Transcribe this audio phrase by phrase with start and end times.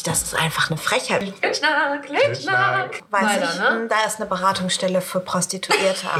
[0.00, 1.20] ich, das ist einfach eine Frechheit.
[1.40, 3.02] Klitschnack, Klitschnack.
[3.10, 3.68] Weiß Leider, ich, ne?
[3.68, 6.06] hm, da ist eine Beratungsstelle für Prostituierte.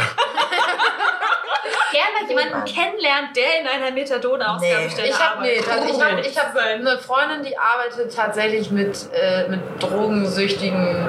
[1.93, 5.69] Gerne jemanden kennenlernt, der in einer Methadon-Ausgabestelle Ich habe nee, arbeitet.
[5.69, 11.09] also ich hab, ich hab eine Freundin, die arbeitet tatsächlich mit, äh, mit Drogensüchtigen,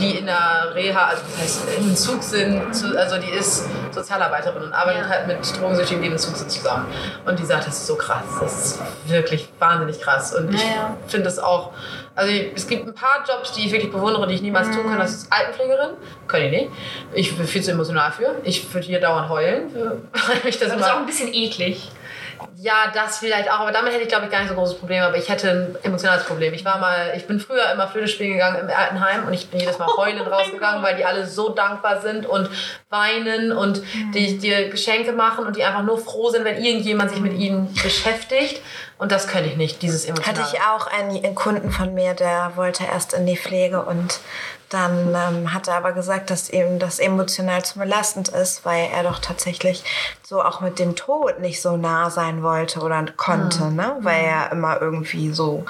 [0.00, 4.62] die in der Reha, also das heißt im Entzug sind, zu, also die ist Sozialarbeiterin
[4.62, 5.08] und arbeitet Ja.
[5.08, 6.86] halt mit Drogensüchtigen, sind zusammen.
[7.24, 10.34] Und die sagt, das ist so krass, das ist wirklich wahnsinnig krass.
[10.34, 11.72] Und ich Ja, finde das auch,
[12.14, 14.98] also es gibt ein paar Jobs, die ich wirklich bewundere, die ich niemals tun kann.
[14.98, 15.90] Das ist Altenpflegerin,
[16.28, 16.70] kann ich nicht.
[17.12, 18.36] Ich bin viel zu emotional für.
[18.44, 21.88] Ich würde hier dauernd heulen, für, weil mich das Das ist auch ein bisschen eklig.
[22.56, 24.78] Ja, das vielleicht auch, aber damit hätte ich, glaube ich, gar nicht so ein großes
[24.78, 25.02] Problem.
[25.02, 26.54] Aber ich hätte ein emotionales Problem.
[26.54, 29.60] Ich war mal, ich bin früher immer Flöte spielen gegangen im Altenheim und ich bin
[29.60, 32.48] jedes Mal heulend rausgegangen, weil die alle so dankbar sind und
[32.88, 33.82] weinen und
[34.14, 37.72] die dir Geschenke machen und die einfach nur froh sind, wenn irgendjemand sich mit ihnen
[37.82, 38.62] beschäftigt.
[38.98, 40.48] Und das könnte ich nicht, dieses Hatte emotionale.
[40.52, 44.20] ich auch einen, einen Kunden von mir, der wollte erst in die Pflege und
[44.68, 49.04] dann ähm, hat er aber gesagt, dass ihm das emotional zu belastend ist, weil er
[49.04, 49.84] doch tatsächlich
[50.22, 53.96] so auch mit dem Tod nicht so nah sein wollte oder konnte, ne?
[54.00, 55.64] Weil er immer irgendwie so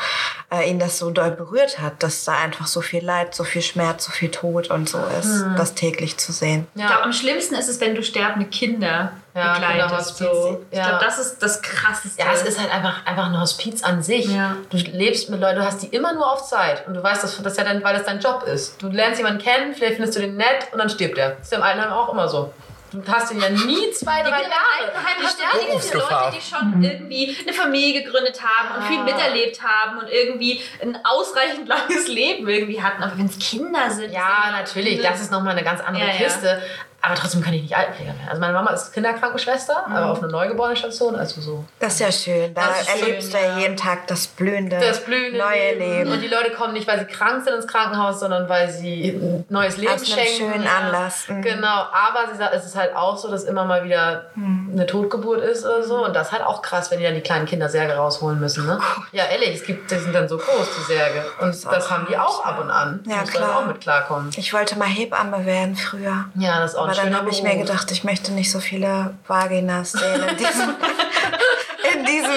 [0.52, 3.62] äh, ihn das so doll berührt hat, dass da einfach so viel Leid, so viel
[3.62, 6.66] Schmerz, so viel Tod und so ist, das täglich zu sehen.
[6.74, 10.18] Ich glaube, am schlimmsten ist es, wenn du sterbende Kinder Ja, begleitest.
[10.18, 10.88] Kinderhospiz, Ich ja.
[10.88, 12.20] glaube, das ist das Krasseste.
[12.22, 14.26] Ja, es ist halt einfach, einfach ein Hospiz an sich.
[14.26, 14.56] Ja.
[14.70, 16.86] Du lebst mit Leuten, du hast die immer nur auf Zeit.
[16.86, 18.80] Und du weißt, dass das ja dann, weil das dein Job ist.
[18.80, 21.30] Du lernst jemanden kennen, vielleicht findest du den nett und dann stirbt er.
[21.30, 22.52] Das ist ja im Altenheim auch immer so.
[22.92, 24.52] Du hast ihn ja nie zwei, drei Jahre.
[24.80, 26.24] Altenheim, die sterben die Berufsgefahr.
[26.26, 30.98] Leute, die schon irgendwie eine Familie gegründet haben und viel miterlebt haben und irgendwie ein
[31.04, 33.02] ausreichend langes Leben irgendwie hatten.
[33.02, 34.12] Aber wenn es Kinder sind.
[34.12, 36.58] Ja, natürlich, das ist nochmal eine ganz andere Ja, ja.
[37.06, 38.26] Aber trotzdem kann ich nicht Altenpfleger werden.
[38.28, 41.64] Also meine Mama ist Kinderkrankenschwester, aber auf einer Neugeborenenstation, also so.
[41.78, 42.52] Das ist ja schön.
[42.54, 45.78] Da Das ist schön, erlebst du ja jeden Tag das blühende, Das blühende neue Leben.
[45.98, 46.12] Leben.
[46.12, 49.44] Und die Leute kommen nicht, weil sie krank sind ins Krankenhaus, sondern weil sie ein
[49.48, 50.52] neues Leben Aus schenken.
[50.52, 51.28] schönen Anlass.
[51.28, 51.42] Mhm.
[51.42, 54.70] Genau, aber sie sagt, es ist halt auch so, dass immer mal wieder Mhm.
[54.72, 56.04] eine Totgeburt ist oder so.
[56.04, 58.66] Und das ist halt auch krass, wenn die dann die kleinen Kindersärge rausholen müssen.
[58.66, 58.78] Ne?
[59.12, 61.24] Ja, ehrlich, es gibt, die sind dann so groß, die Särge.
[61.40, 63.00] Und das, auch haben die auch ab und an.
[63.06, 63.58] Ja, klar.
[63.58, 64.30] auch mit klarkommen.
[64.36, 66.24] Ich wollte mal Hebamme werden früher.
[66.34, 69.14] Ja, das ist auch Aber dann habe ich mir gedacht, ich möchte nicht so viele
[69.26, 70.68] Vaginas sehen in diesem,
[71.94, 72.30] in diesem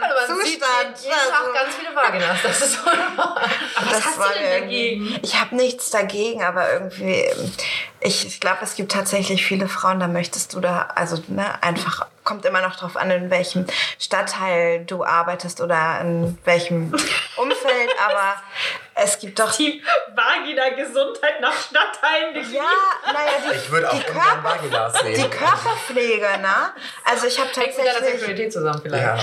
[0.00, 0.98] Aber man sieht Zustand.
[1.02, 2.38] jeden Tag Also, ganz viele Vaginas.
[2.42, 3.42] Das ist so normal.
[3.90, 5.18] das hast du denn dagegen?
[5.22, 7.24] Ich habe nichts dagegen, aber irgendwie,
[8.00, 12.06] ich, ich glaube, es gibt tatsächlich viele Frauen, da möchtest du da, also ne, einfach,
[12.24, 13.66] kommt immer noch drauf an, in welchem
[13.98, 16.92] Stadtteil du arbeitest oder in welchem
[17.36, 18.34] Umfeld, aber
[19.02, 19.82] es gibt doch Die
[20.14, 22.34] Vagina-Gesundheit nach Stadtteilen.
[22.52, 22.62] Ja,
[23.06, 25.30] naja, die, Ich würde auch die, Körper, Vaginas die sehen.
[25.30, 26.72] Körperpflege, ne?
[27.04, 29.02] Also ich habe Hängt mit tatsächlich, Sexualität zusammen vielleicht.
[29.04, 29.18] Ja.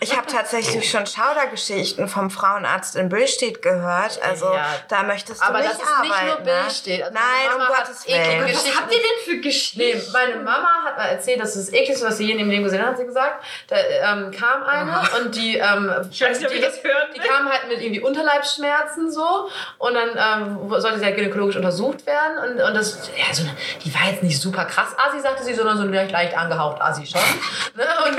[0.00, 4.20] ich habe tatsächlich schon Schaudergeschichten vom Frauenarzt in Billstedt gehört.
[4.22, 4.66] Also Ja.
[4.88, 6.26] da möchtest du Aber nicht das ist nicht arbeiten.
[6.26, 6.60] nur ne?
[6.62, 7.02] Billstedt.
[7.02, 8.46] Also Nein, um Mama hat Gottes Willen.
[8.46, 8.68] Geschichten.
[8.70, 9.78] Was habt ihr denn für Geschichten?
[9.78, 12.64] Nee, meine Mama hat mal erzählt, dass das ekligste, was sie je in ihrem Leben
[12.64, 13.44] gesehen hat, hat sie gesagt.
[13.68, 17.08] Da ähm, kam eine und die, ähm, Ich weiß nicht, ob die, ihr das hören
[17.14, 22.06] die kam halt mit irgendwie Unterleibsschmerzen so und dann ähm, sollte sie halt gynäkologisch untersucht
[22.06, 23.52] werden und, und das, ja, so eine,
[23.84, 27.06] die war jetzt nicht super krass Assi, sagte sie, sondern so leicht, leicht angehaucht Assi
[27.06, 27.20] schon.
[27.76, 27.84] ne?
[28.06, 28.18] und,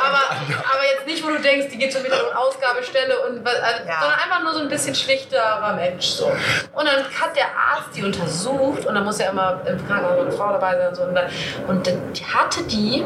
[0.00, 3.50] aber, aber jetzt nicht, wo du denkst, die geht schon wieder in Ausgabestelle und äh,
[3.86, 4.00] Ja.
[4.00, 6.26] sondern einfach nur so ein bisschen schlichterer Mensch so.
[6.26, 10.32] Und dann hat der Arzt die untersucht und dann muss ja immer im Krankenhaus eine
[10.32, 11.02] Frau dabei sein und so.
[11.02, 11.30] Und, dann,
[11.66, 13.04] und dann hatte die,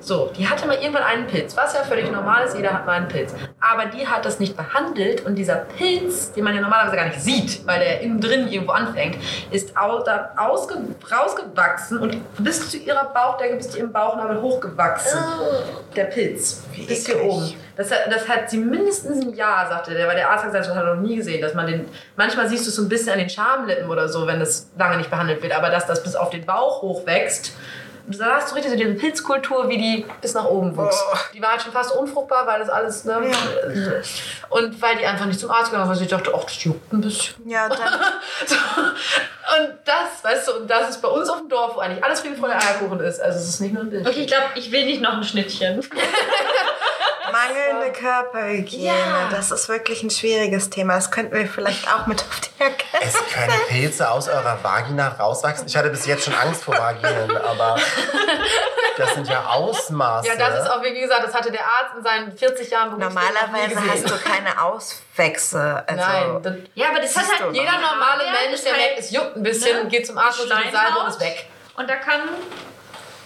[0.00, 2.92] so, die hatte mal irgendwann einen Pilz, was ja völlig normal ist, jeder hat mal
[2.92, 3.34] einen Pilz.
[3.60, 7.20] Aber die hat das nicht behandelt und dieser Pilz, den man ja normalerweise gar nicht
[7.20, 9.16] sieht, weil der innen drin irgendwo anfängt,
[9.50, 15.20] ist rausgewachsen und bis zu ihrer Bauchdecke, bis zu ihrem Bauchnabel hochgewachsen.
[15.94, 16.62] Der Pilz.
[16.86, 17.54] bis hier oben.
[17.76, 20.68] Das hat, das hat sie mindestens ein Jahr, sagte der, weil der Arzt hat gesagt,
[20.68, 22.88] das hat er noch nie gesehen, dass man den, manchmal siehst du es so ein
[22.88, 26.02] bisschen an den Schamlippen oder so, wenn das lange nicht behandelt wird, aber dass das
[26.02, 27.52] bis auf den Bauch hochwächst,
[28.06, 31.02] da hast du richtig so diese Pilzkultur, wie die bis nach oben wuchs.
[31.12, 31.16] Oh.
[31.34, 33.20] Die war halt schon fast unfruchtbar, weil das alles, ne,
[34.50, 36.92] und weil die einfach nicht zum Arzt gegangen war, weil sie dachte, ach, das juckt
[36.92, 37.48] ein bisschen.
[37.48, 37.78] Ja, dann,
[38.46, 38.56] So.
[38.56, 42.20] Und das, weißt du, und das ist bei uns auf dem Dorf, wo eigentlich alles
[42.20, 43.20] Friede, Freude, Eierkuchen ist.
[43.20, 44.06] Also es ist nicht nur ein Bild.
[44.06, 45.80] Okay, ich glaube, ich will nicht noch ein Schnittchen.
[47.48, 49.28] mangelnde Körperhygiene, Ja.
[49.30, 50.94] das ist wirklich ein schwieriges Thema.
[50.94, 52.98] Das könnten wir vielleicht auch mit auf die Agenda.
[53.00, 55.66] Es können Pilze aus eurer Vagina rauswachsen.
[55.66, 57.76] Ich hatte bis jetzt schon Angst vor Vaginen, aber
[58.96, 60.28] das sind ja Ausmaße.
[60.28, 63.80] Ja, das ist auch, wie gesagt, das hatte der Arzt in seinen 40 Jahren Normalerweise
[63.90, 65.82] hast du keine Auswächse.
[65.86, 67.50] Also, Nein, das, Ja, aber das hat halt du.
[67.58, 69.88] jeder normale Ja, Mensch, der merkt, es juckt ein bisschen, ne?
[69.88, 71.46] geht zum Arzt, die Salbe und ist weg.
[71.76, 72.20] Und da kann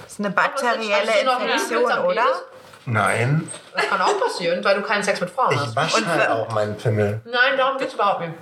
[0.03, 2.25] Das ist eine bakterielle Infektion, oder?
[2.87, 5.75] Nein, Das kann auch passieren, weil du keinen Sex mit Frauen ich hast.
[5.77, 7.21] wasche Und halt auch meinen Pimmel.
[7.25, 8.35] Nein, darum geht's überhaupt nicht.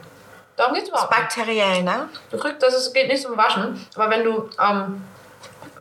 [0.57, 1.21] Darum geht's überhaupt nicht.
[1.21, 2.09] Bakteriell, ne?
[2.31, 3.87] Du kriegst, das ist, geht nicht zum Waschen.
[3.95, 5.05] Aber wenn du, ähm,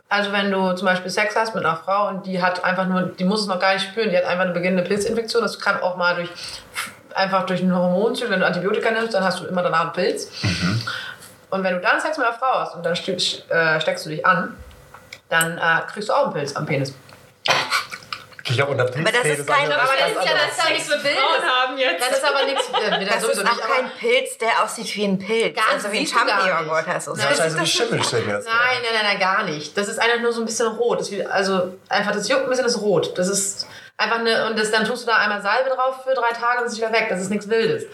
[0.08, 3.02] also wenn du zum Beispiel Sex hast mit einer Frau und die hat einfach nur,
[3.02, 5.42] die muss es noch gar nicht spüren, die hat einfach eine beginnende Pilzinfektion.
[5.42, 6.30] Das kann auch mal durch,
[7.14, 10.30] einfach durch einen Hormonzyklus, wenn du Antibiotika nimmst, dann hast du immer danach einen Pilz.
[11.50, 14.24] Und wenn du dann Sex mit einer Frau hast und dann äh, steckst du dich
[14.24, 14.56] an,
[15.28, 16.94] dann äh, kriegst du auch einen Pilz am Penis.
[18.44, 21.00] Ich auch unter Pilz Aber das ist kein- aber das ist ja das nichts mit
[21.00, 22.02] Frauen haben jetzt.
[22.02, 25.18] Dann ist aber nichts, äh, wieder Das ist auch kein Pilz, der aussieht wie ein
[25.18, 25.56] Pilz.
[25.56, 27.12] Ganz also wie ein gar hast du.
[27.12, 28.54] Nein, Das ist also wie Schimmel, stell mir das vor.
[28.54, 29.76] Nein, nein, nein, nein, gar nicht.
[29.76, 31.00] Das ist einfach nur so ein bisschen rot.
[31.00, 33.16] Das also einfach, das juckt ein bisschen, das ist rot.
[33.16, 33.66] Das ist
[33.96, 36.66] einfach eine, und das, dann tust du da einmal Salbe drauf für drei Tage und
[36.66, 37.06] es ist wieder weg.
[37.08, 37.84] Das ist nichts Wildes.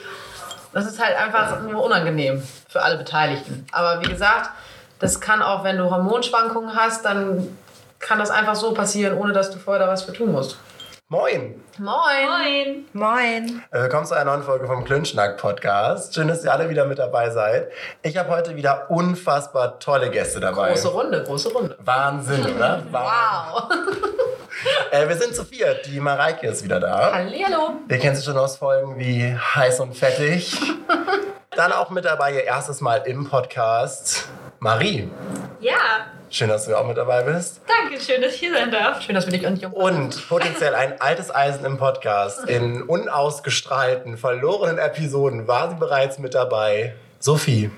[0.73, 3.67] Das ist halt einfach nur unangenehm für alle Beteiligten.
[3.73, 4.51] Aber wie gesagt,
[4.99, 7.57] das kann auch, wenn du Hormonschwankungen hast, dann
[7.99, 10.59] kann das einfach so passieren, ohne dass du vorher da was für tun musst.
[11.11, 11.63] Moin!
[11.79, 11.95] Moin!
[12.27, 12.85] Moin.
[12.93, 13.65] Moin.
[13.71, 16.15] Äh, Willkommen zu einer neuen Folge vom Klönschnack-Podcast.
[16.15, 17.71] Schön, dass ihr alle wieder mit dabei seid.
[18.03, 20.73] Ich habe heute wieder unfassbar tolle Gäste dabei.
[20.73, 21.77] Große Runde, große Runde.
[21.81, 22.83] Wahnsinn, oder?
[22.93, 23.71] Wow!
[24.91, 25.87] Äh, wir sind zu viert.
[25.87, 27.13] Die Mareike ist wieder da.
[27.13, 27.75] Hallihallo!
[27.87, 30.61] Wir kennen sie schon aus Folgen wie Heiß und Fettig.
[31.57, 34.29] Dann auch mit dabei ihr erstes Mal im Podcast.
[34.61, 35.09] Marie,
[35.61, 35.75] Ja,
[36.31, 37.61] schön, dass du auch mit dabei bist.
[37.67, 39.03] danke schön, dass ich hier sein darf.
[39.03, 42.45] Schön, dass wir dich an jung Und potenziell ein altes Eisen im Podcast.
[42.49, 46.95] In unausgestrahlten, verlorenen Episoden war sie bereits mit dabei.
[47.21, 47.71] Sophie.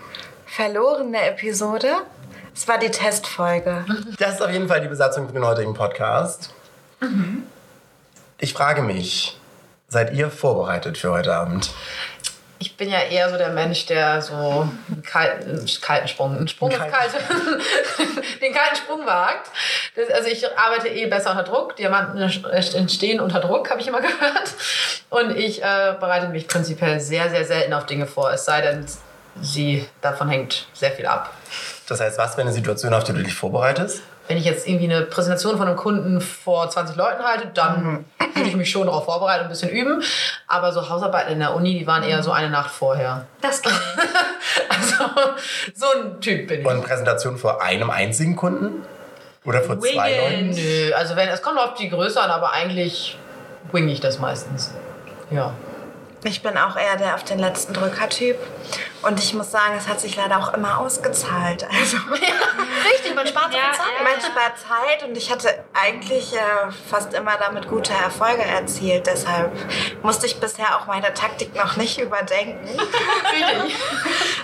[0.46, 1.88] Verlorene Episode.
[2.54, 3.84] Es war die Testfolge.
[4.18, 6.52] Das ist auf jeden Fall die Besatzung für den heutigen Podcast.
[8.38, 9.38] Ich frage mich,
[9.88, 11.70] seid ihr vorbereitet für heute Abend?
[12.62, 16.70] Ich bin ja eher so der Mensch, der so einen kalten, kalten Sprung, einen Sprung
[16.70, 17.16] ins Kalte,
[18.42, 19.50] den kalten Sprung wagt.
[19.96, 21.76] Das, also ich arbeite eh besser unter Druck.
[21.76, 24.54] Diamanten entstehen unter Druck, habe ich immer gehört.
[25.08, 28.30] Und ich äh, bereite mich prinzipiell sehr, sehr selten auf Dinge vor.
[28.30, 28.84] Es sei denn,
[29.40, 31.32] sie davon hängt sehr viel ab.
[31.88, 34.02] Das heißt, was für eine Situation, auf die du dich vorbereitest?
[34.30, 38.48] Wenn ich jetzt irgendwie eine Präsentation von einem Kunden vor 20 Leuten halte, dann würde
[38.48, 40.04] ich mich schon darauf vorbereiten und ein bisschen üben.
[40.46, 43.26] Aber so Hausarbeiten in der Uni, die waren eher so eine Nacht vorher.
[43.40, 44.04] Das kann ich.
[44.68, 45.04] Also,
[45.74, 46.66] so ein Typ bin ich.
[46.66, 48.84] Und Präsentation vor einem einzigen Kunden?
[49.44, 50.50] Oder vor zwei Wingen.
[50.50, 50.62] Leuten?
[50.62, 53.18] Nö, also wenn, es kommt auf die Größe an, aber eigentlich
[53.72, 54.72] wing ich das meistens.
[55.32, 55.52] Ja.
[56.22, 58.36] Ich bin auch eher der auf den letzten Drücker-Typ.
[59.02, 61.64] Und ich muss sagen, es hat sich leider auch immer ausgezahlt.
[61.70, 61.96] Also,
[62.92, 63.86] Richtig, man spart Ja, Zeit.
[63.98, 64.02] ja.
[64.04, 66.38] man spart Zeit und ich hatte eigentlich äh,
[66.90, 69.06] fast immer damit gute Erfolge erzielt.
[69.06, 69.52] Deshalb
[70.02, 72.68] musste ich bisher auch meine Taktik noch nicht überdenken.
[72.78, 73.76] Richtig.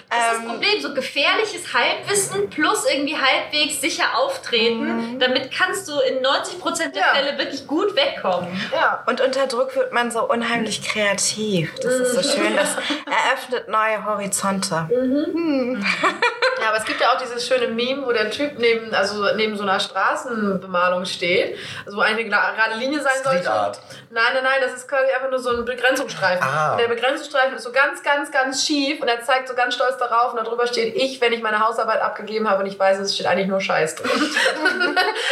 [0.09, 5.99] Das ist das Problem, so gefährliches Halbwissen plus irgendwie halbwegs sicher auftreten, damit kannst du
[6.01, 7.15] in 90% der Ja.
[7.15, 8.49] Fälle wirklich gut wegkommen.
[8.73, 9.03] Ja.
[9.07, 11.75] Und unter Druck wird man so unheimlich kreativ.
[11.83, 12.55] Das ist so schön.
[12.57, 12.77] Das
[13.07, 14.46] eröffnet neue Horizonte.
[16.61, 19.57] Ja, aber es gibt ja auch dieses schöne Meme, wo der Typ neben, also neben
[19.57, 23.51] so einer Straßenbemalung steht, also wo eine gerade Linie sein Street sollte.
[23.51, 23.81] Art.
[24.11, 26.43] Nein, nein, nein, das ist quasi einfach nur so ein Begrenzungsstreifen.
[26.43, 26.73] Ah.
[26.73, 29.99] Und der Begrenzungsstreifen ist so ganz, ganz, ganz schief und er zeigt so ganz stolz
[29.99, 33.15] darauf und darüber steht ich, wenn ich meine Hausarbeit abgegeben habe und ich weiß, es
[33.15, 34.11] steht eigentlich nur Scheiß drin.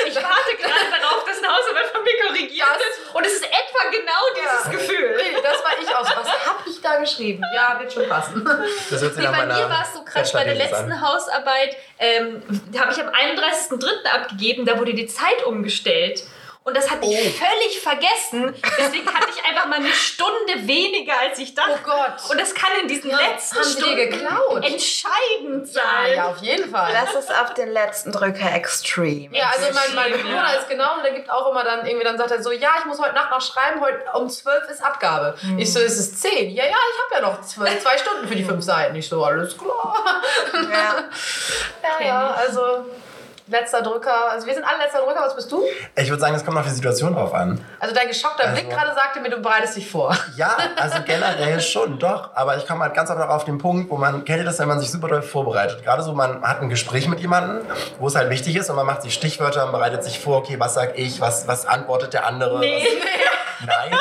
[0.06, 3.90] Ich warte gerade darauf, dass eine Hausarbeit von mir korrigiert Das- und es ist etwa
[3.90, 4.70] genau dieses Ja.
[4.70, 5.16] Gefühl.
[5.16, 6.08] Nee, das war ich aus.
[6.16, 7.42] Was hab ich da geschrieben?
[7.54, 8.44] Ja, wird schon passen.
[8.90, 10.88] Das hört sich Nee, bei mir war es so krass, bei der Bachelor-Thesis an.
[10.88, 12.42] letzten Hausarbeit ähm,
[12.78, 14.06] habe ich am 31.03.
[14.12, 16.22] abgegeben, da wurde die Zeit umgestellt.
[16.66, 17.44] Und das hatte ich Oh.
[17.44, 18.54] völlig vergessen.
[18.78, 21.72] Deswegen hatte ich einfach mal eine Stunde weniger, als ich dachte.
[21.74, 22.30] Oh Gott.
[22.30, 24.64] Und das kann in diesen Ja, letzten Stunden geklaut?
[24.64, 26.14] entscheidend Ja, sein.
[26.16, 26.90] ja, auf jeden Fall.
[26.94, 29.30] Das ist auf den letzten Drücker extrem.
[29.34, 30.52] Ja, also mein, mein Bruder ja.
[30.54, 32.98] ist genau, der gibt auch immer dann irgendwie, dann sagt er so, ja, ich muss
[32.98, 35.36] heute Nacht noch schreiben, heute um 12 ist Abgabe.
[35.58, 36.48] Ich so, ist es 10?
[36.50, 38.96] Ja, ja, ich habe ja noch zwei, zwei Stunden für die fünf Seiten.
[38.96, 39.94] Ich so, alles klar.
[40.72, 41.04] Ja.
[42.00, 42.86] Ja, ja, also
[43.46, 45.62] letzter Drücker, also wir sind alle letzter Drücker, was bist du?
[45.96, 47.60] Ich würde sagen, es kommt auf die Situation drauf an.
[47.78, 50.16] Also dein geschockter Also- Blick gerade sagte mir, du bereitest dich vor.
[50.36, 52.30] Ja, also generell schon, doch.
[52.34, 54.58] Aber ich komme halt ganz oft noch auf den Punkt, wo man, kennt ihr das,
[54.58, 55.84] wenn man sich super doll vorbereitet?
[55.84, 57.66] Gerade so, man hat ein Gespräch mit jemandem,
[57.98, 60.58] wo es halt wichtig ist und man macht sich Stichwörter und bereitet sich vor, okay,
[60.58, 62.58] was sag ich, was, was antwortet der andere?
[62.60, 62.82] Nee.
[63.60, 63.98] Was, nein.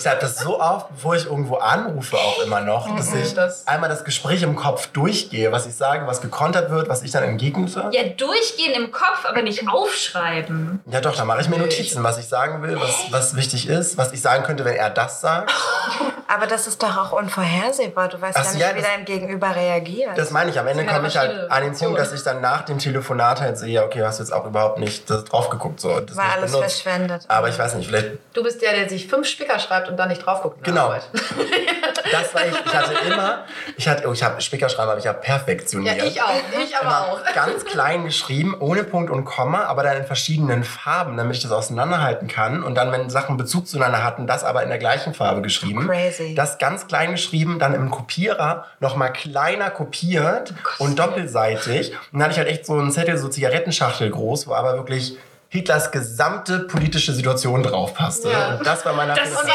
[0.00, 3.66] Ich sage das so oft, bevor ich irgendwo anrufe, auch immer noch, dass ich Das-
[3.66, 7.22] einmal das Gespräch im Kopf durchgehe, was ich sage, was gekontert wird, was ich dann
[7.22, 7.90] entgegnete.
[7.92, 10.80] Ja, durchgehen im Kopf, aber nicht aufschreiben.
[10.90, 13.98] Ja doch, da mache ich mir Notizen, was ich sagen will, was, was wichtig ist,
[13.98, 15.52] was ich sagen könnte, wenn er das sagt.
[16.32, 18.08] Aber das ist doch auch unvorhersehbar.
[18.08, 20.16] Du weißt Ach ja nicht, ja, wie das- dein Gegenüber reagiert.
[20.16, 20.58] Das meine ich.
[20.60, 23.58] Am Ende komme ich halt an den Punkt, dass ich dann nach dem Telefonat halt
[23.58, 25.80] sehe, okay, hast du jetzt auch überhaupt nicht drauf geguckt.
[25.80, 26.82] So, das War nicht alles benutzt.
[26.82, 27.24] verschwendet.
[27.28, 30.08] Aber ich weiß nicht, vielleicht Du bist der, der sich fünf Spicker schreibt und dann
[30.08, 30.62] nicht drauf guckt.
[30.62, 30.94] Genau.
[32.10, 32.54] Das war ich.
[32.64, 33.44] Ich hatte immer,
[33.76, 35.96] ich hatte, oh, ich habe Spickerschreiben, aber ich habe perfektioniert.
[35.98, 36.30] Ja, ich auch.
[36.62, 37.20] Ich aber Immer auch.
[37.34, 41.52] ganz klein geschrieben, ohne Punkt und Komma, aber dann in verschiedenen Farben, damit ich das
[41.52, 42.62] auseinanderhalten kann.
[42.62, 45.86] Und dann, wenn Sachen Bezug zueinander hatten, das aber in der gleichen Farbe geschrieben.
[45.86, 46.34] Crazy.
[46.34, 51.92] Das ganz klein geschrieben, dann im Kopierer nochmal kleiner kopiert und doppelseitig.
[52.12, 55.16] Und dann hatte ich halt echt so einen Zettel, so Zigarettenschachtel groß, wo aber wirklich
[55.52, 58.30] Hitlers gesamte politische Situation drauf passte.
[58.30, 58.54] Ja.
[58.56, 59.52] Und das war meine Das ist sehr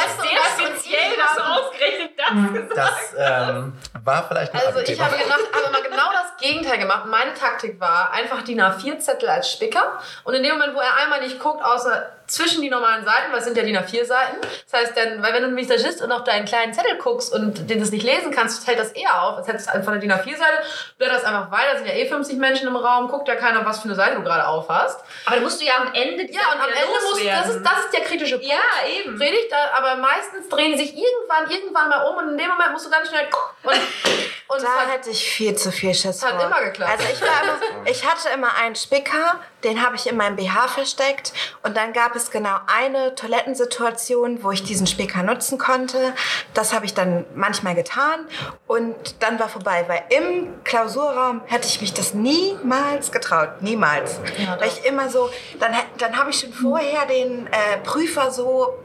[0.57, 2.77] speziell, ich dass du habe- ausgerechnet das gesagt
[3.17, 7.05] Das ähm, war vielleicht ein Also ich habe, gemacht, habe mal genau das Gegenteil gemacht.
[7.05, 9.99] Meine Taktik war einfach die A4-Zettel als Spicker.
[10.23, 13.39] Und in dem Moment, wo er einmal nicht guckt, außer zwischen die normalen Seiten, weil
[13.39, 14.37] es sind ja DIN A4-Seiten.
[14.69, 17.69] Das heißt, dann, weil wenn du nämlich da sitzt und auf deinen kleinenZettel guckst und
[17.69, 20.11] den das nicht lesen kannst, fällt das eher auf, als hättest du einfach eine DIN
[20.11, 20.63] A4-Seite,
[20.97, 23.85] blätterst einfach weiter, sind ja eh 50 Menschen im Raum, guckt ja keiner, was für
[23.85, 24.99] eine Seite du gerade aufhast.
[25.25, 27.55] Aber da musst du ja am Ende die Ja, und am Ende wieder muss, das
[27.55, 28.51] ist, das ist der kritische Punkt.
[28.51, 29.19] Ja, eben.
[29.49, 32.89] Da, aber meistens drehen sich irgendwann, irgendwann mal um und in dem Moment musst du
[32.89, 33.27] ganz schnell
[33.63, 33.81] und, und
[34.65, 36.45] Da hat, hätte ich viel zu viel Schiss hat vor.
[36.45, 36.91] immer geklappt.
[36.91, 40.67] Also ich, war immer, ich hatte immer einen Spicker, den habe ich in meinem BH
[40.67, 46.13] versteckt und dann gab es genau eine Toilettensituation, wo ich diesen Spicker nutzen konnte.
[46.53, 48.27] Das habe ich dann manchmal getan
[48.67, 54.19] und dann war vorbei, weil im Klausurraum hätte ich mich das niemals getraut, niemals.
[54.37, 55.29] Ja, weil ich immer so,
[55.59, 58.79] dann, dann habe ich schon vorher den äh, Prüfer so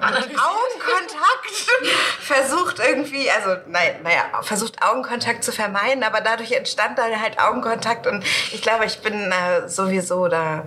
[0.00, 1.50] Augenkontakt
[2.20, 8.06] versucht irgendwie, also nein, naja, versucht Augenkontakt zu vermeiden, aber dadurch entstand dann halt Augenkontakt
[8.06, 10.64] und ich glaube, ich bin äh, sowieso da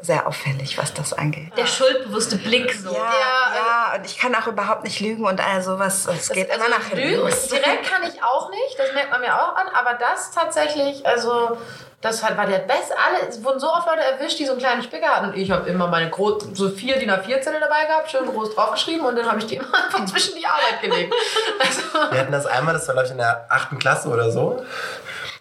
[0.00, 1.56] sehr auffällig, was das angeht.
[1.56, 2.92] Der schuldbewusste Blick so.
[2.92, 6.06] Ja, Ja, ja, und ich kann auch überhaupt nicht lügen und all sowas.
[6.06, 7.48] Es geht also immer nach hinten Lügen los.
[7.48, 11.56] direkt kann ich auch nicht, das merkt man mir auch an, aber das tatsächlich, also
[12.02, 12.94] das war der beste.
[12.96, 15.30] Alle, es wurden so oft Leute erwischt, die so einen kleinen Spicker hatten.
[15.30, 19.04] Und ich habe immer meine groß, so vier DIN A4-Zettel dabei gehabt, schön groß draufgeschrieben
[19.06, 21.14] und dann habe ich die immer einfach zwischen die Arbeit gelegt.
[21.58, 24.64] Also, Wir hatten das einmal, das war glaube ich in der achten Klasse oder so.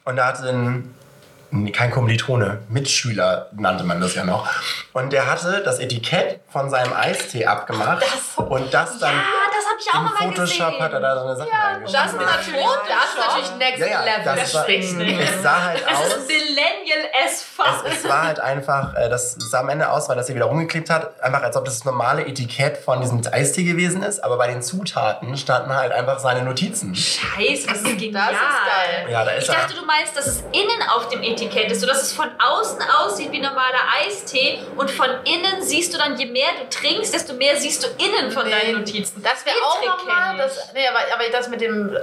[0.05, 0.94] Und da hatte ein, nee,
[1.73, 4.47] kein Kommilitone, Mitschüler nannte man das ja noch.
[4.93, 8.03] Und der hatte das Etikett von seinem Eistee abgemacht
[8.37, 9.21] und das dann Ah,
[9.53, 10.83] das habe ich auch im immer Photoshop gesehen.
[10.83, 12.13] hat er da so eine Sache das reingeschrieben.
[12.13, 14.35] ist natürlich, das ist natürlich Next Ja, ja, Level.
[14.35, 15.19] das war, sprichst nicht.
[15.21, 16.07] es sah halt Das aus.
[16.07, 17.65] ist Millennial as fuck.
[17.85, 20.45] Es, es war halt einfach, äh, das sah am Ende aus, weil das hier wieder
[20.45, 24.37] rumgeklebt hat, einfach als ob das das normale Etikett von diesem Eistee gewesen ist, aber
[24.37, 26.95] bei den Zutaten standen halt einfach seine Notizen.
[26.95, 28.31] Scheiße, das ist genial.
[28.31, 29.11] Das ist geil.
[29.11, 29.55] Ja, da ist Ich er.
[29.55, 32.79] dachte, du meinst, dass es innen auf dem Etikett ist, so dass es von außen
[32.99, 37.33] aussieht wie normaler Eistee und von innen siehst du dann, je mehr du trinkst, desto
[37.33, 39.21] mehr siehst du innen von deinen Notizen.
[39.23, 41.95] Das wäre auch nochmal, das, nee, aber, aber das mit dem,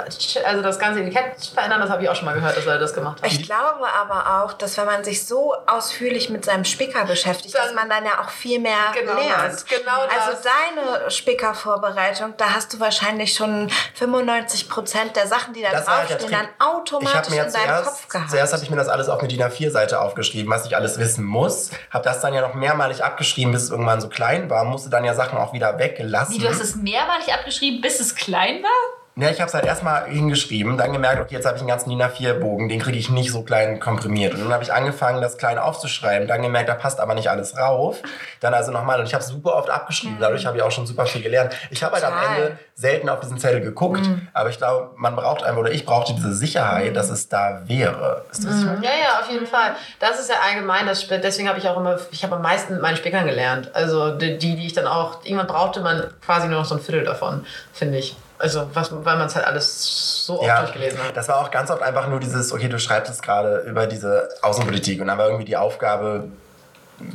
[0.45, 2.95] also das ganze Etikett verändern, das habe ich auch schon mal gehört, dass Leute das
[2.95, 3.27] gemacht haben.
[3.31, 7.67] Ich glaube aber auch, dass wenn man sich so ausführlich mit seinem Spicker beschäftigt, Dann-
[7.67, 9.53] dass man dann ja auch viel mehr Genau lernt.
[9.55, 10.43] das, genau also das.
[10.43, 16.31] deine Spickervorbereitung, da hast du wahrscheinlich schon 95 Prozent der Sachen, die da Das draufstehen,
[16.31, 18.31] dann Ich habe automatisch mir in jetzt deinem Kopf zuerst, gehabt.
[18.31, 21.25] zuerst habe ich mir das alles auf eine DIN A4-Seite aufgeschrieben, was ich alles wissen
[21.25, 21.71] muss.
[21.91, 24.65] Habe das dann ja noch mehrmalig abgeschrieben, bis es irgendwann so klein war.
[24.65, 26.35] Musste dann ja Sachen auch wieder weggelassen.
[26.35, 29.02] Wie, du hast es mehrmalig abgeschrieben, bis es klein war?
[29.15, 31.91] Ja, ich habe es halt erstmal hingeschrieben, dann gemerkt, okay, jetzt habe ich einen ganzen
[31.91, 34.33] DIN A4-Bogen, den kriege ich nicht so klein komprimiert.
[34.33, 37.59] Und dann habe ich angefangen, das klein aufzuschreiben, dann gemerkt, da passt aber nicht alles
[37.59, 37.99] rauf.
[38.41, 41.05] Dann also nochmal, und ich habe super oft abgeschrieben, dadurch habe ich auch schon super
[41.05, 41.55] viel gelernt.
[41.71, 42.13] Ich habe halt am.
[42.23, 44.01] Ende selten auf diesen Zettel geguckt,
[44.33, 48.25] aber ich glaube, man braucht einfach, oder ich brauchte diese Sicherheit, dass es da wäre.
[48.31, 49.77] Ist das Ja, ja, auf jeden Fall.
[50.01, 52.83] Das ist ja allgemein, das, deswegen habe ich auch immer, ich habe am meisten mit
[52.83, 53.71] meinen Spickern gelernt.
[53.75, 57.05] Also die die ich dann auch, irgendwann brauchte man quasi nur noch so ein Viertel
[57.05, 58.17] davon, finde ich.
[58.43, 61.17] Also, was, weil man es halt alles so oft Ja, durchgelesen hat.
[61.17, 64.29] das war auch ganz oft einfach nur dieses, okay, du schreibst jetzt gerade über diese
[64.43, 66.25] Außenpolitik und dann war irgendwie die Aufgabe,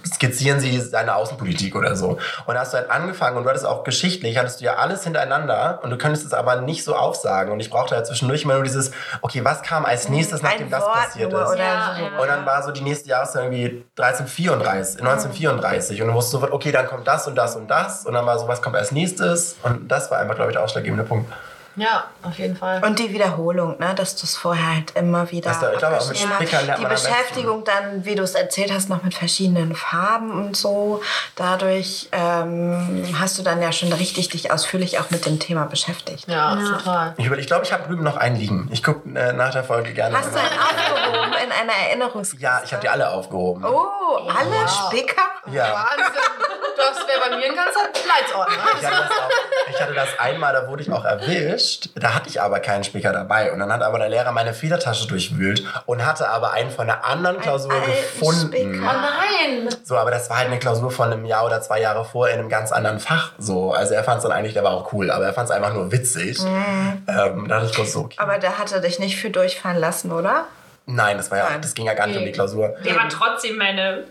[0.05, 2.17] skizzieren Sie seine Außenpolitik oder so.
[2.45, 5.03] Und da hast du halt angefangen und du hattest auch geschichtlich, hattest du ja alles
[5.03, 7.51] hintereinander und du könntest es aber nicht so aufsagen.
[7.51, 8.91] Und ich brauchte halt zwischendurch immer nur dieses,
[9.21, 11.49] okay, was kam als nächstes, nachdem Ein das Wort passiert nur ist?
[11.49, 12.03] oder Ja, so.
[12.03, 12.19] ja.
[12.19, 16.01] Und dann war so die nächste Jahreszeit irgendwie 1334, 1934.
[16.01, 18.05] Und du wusstest sofort, okay, dann kommt das und das und das.
[18.05, 19.55] Und dann war so, was kommt als nächstes?
[19.63, 21.31] Und das war einfach, glaube ich, der ausschlaggebende Punkt.
[21.77, 22.83] Ja, auf jeden Fall.
[22.83, 25.49] Und die Wiederholung, ne, dass du es vorher halt immer wieder.
[25.51, 26.17] Das da- ich glaube, auch mit.
[26.17, 26.85] Spickern lernt Die.
[26.87, 31.01] Beschäftigung dann, wie du es erzählt hast, noch mit verschiedenen Farben und so.
[31.35, 36.27] Dadurch ähm, hast du dann ja schon richtig dich ausführlich auch mit dem Thema beschäftigt.
[36.27, 37.13] Ja, total.
[37.17, 38.67] Ich, überleg- ich glaube, ich habe drüben noch einen liegen.
[38.71, 40.17] Ich gucke äh, nach der Folge gerne.
[40.17, 42.43] Hast du einen aufgehoben in einer Erinnerungskiste?
[42.43, 43.63] Ja, ich habe die alle aufgehoben.
[43.65, 45.21] Oh, alle Spicker?
[45.51, 45.73] Ja.
[45.73, 46.21] Wahnsinn.
[47.27, 48.55] Wäre bei mir ein ganzer Leitsordner.
[48.79, 49.29] Ich hatte, das auch,
[49.69, 51.89] ich hatte das einmal, da wurde ich auch erwischt.
[51.95, 53.51] Da hatte ich aber keinen Spicker dabei.
[53.51, 57.03] Und dann hat aber der Lehrer meine Federtasche durchwühlt und hatte aber einen von einer
[57.05, 58.47] anderen Klausur alten gefunden.
[58.47, 58.79] Spicker.
[58.81, 59.75] Oh nein!
[59.83, 62.39] So, aber das war halt eine Klausur von einem Jahr oder zwei Jahre vor in
[62.39, 63.31] einem ganz anderen Fach.
[63.37, 65.55] So, also er fand es dann eigentlich, der war auch cool, aber er fand es
[65.55, 66.39] einfach nur witzig.
[66.39, 68.15] Ähm, da dachte ich kurz so, okay.
[68.19, 70.45] Aber der hatte dich nicht für durchfahren lassen, oder?
[70.85, 71.61] Nein, das war ja, Nein.
[71.61, 72.75] das ging ja gar nicht um die Klausur.
[72.85, 74.05] Der war trotzdem meine.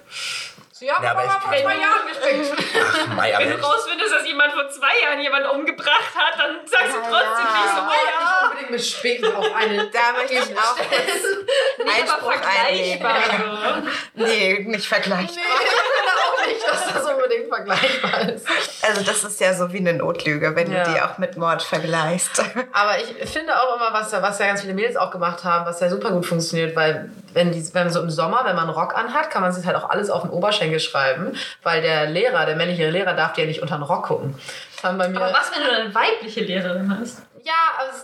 [0.79, 2.63] Sie haben Ja, aber mal ich- vor zwei Jahren gespickt.
[2.85, 6.93] Ach, Mai, Wenn du rausfindest, dass jemand vor zwei Jahren jemanden umgebracht hat, dann sagst
[6.95, 8.21] du trotzdem nicht so, oh ja.
[8.21, 13.83] nicht unbedingt mit Spicken auf eine Da möchte ich auch Nee, aber Einspruch vergleichbar.
[14.15, 15.23] Nee, nicht vergleichbar.
[15.25, 18.47] Nee, ich finde auch nicht, dass das unbedingt vergleichbar ist.
[18.83, 20.85] Also das ist ja so wie eine Notlüge, wenn Ja.
[20.85, 22.39] du die auch mit Mord vergleichst.
[22.73, 25.65] Aber ich finde auch immer, was, ja- was ja ganz viele Mädels auch gemacht haben,
[25.65, 28.79] was ja super gut funktioniert, weil wenn, die, wenn so im Sommer, wenn man einen
[28.79, 32.47] Rock anhat, kann man sich halt auch alles auf den Oberschenkel schreiben, weil der Lehrer,
[32.47, 34.35] der männliche Lehrer, darf dir ja nicht unter den Rock gucken.
[34.83, 37.23] Haben bei mir Aber was, wenn du eine weibliche Lehrerin hast?
[37.47, 37.53] Ja,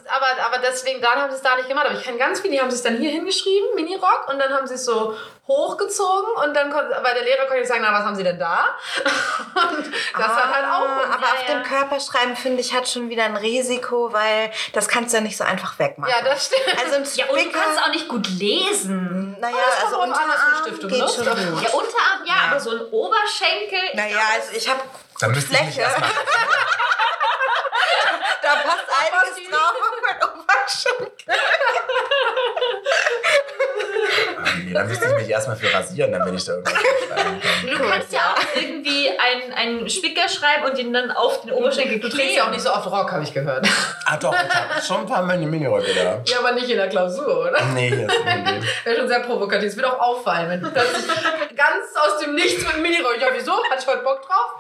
[0.07, 1.87] aber, aber, deswegen, dann haben sie es da nicht gemacht.
[1.87, 4.69] Aber ich kenne ganz viele, die haben es dann hier hingeschrieben, Minirock, und dann haben
[4.69, 5.17] sie es so
[5.49, 8.38] hochgezogen und dann konnte, weil der Lehrer konnte nicht sagen, na, was haben sie denn
[8.38, 8.67] da?
[9.05, 10.87] Und das hat halt auch.
[10.87, 11.55] Ah, aber ja, auf ja.
[11.55, 15.37] dem Körperschreiben, finde ich, hat schon wieder ein Risiko, weil das kannst du ja nicht
[15.37, 16.14] so einfach wegmachen.
[16.17, 16.79] Ja, das stimmt.
[16.81, 19.37] Also ein Ja, und du kannst auch nicht gut lesen.
[19.41, 20.31] naja, das also Unterarm
[20.62, 21.62] Stiftung geht du schon gut.
[21.62, 23.81] Ja, Unterarm, ja, aber so ein Oberschenkel.
[23.91, 24.81] ich Naja, also ich habe
[25.23, 26.11] da müsste ich mich erstmal.
[28.43, 31.35] Da passt einiges drauf auf mein Oberschenkel.
[34.65, 37.71] Nee, dann müsste ich mich erstmal für rasieren, damit ich da irgendwas schreiben kann.
[37.71, 42.01] Du kannst ja auch irgendwie einen, einen Spicker schreiben und ihn dann auf den Oberschenkel
[42.01, 43.67] Du trägst ja auch nicht so oft Rock, habe ich gehört.
[44.05, 46.21] Ah doch, ich habe schon ein paar Mini Miniröcke da.
[46.25, 47.63] Ja, aber nicht in der Klausur, oder?
[47.75, 48.85] Nee, hier ist.
[48.85, 49.69] Wäre schon sehr provokativ.
[49.69, 51.07] Es wird auch auffallen, wenn du plötzlich
[51.57, 53.21] ganz aus dem Nichts mit einem Minirock.
[53.21, 53.53] Ja, wieso?
[53.71, 54.55] Hat ich heute Bock drauf?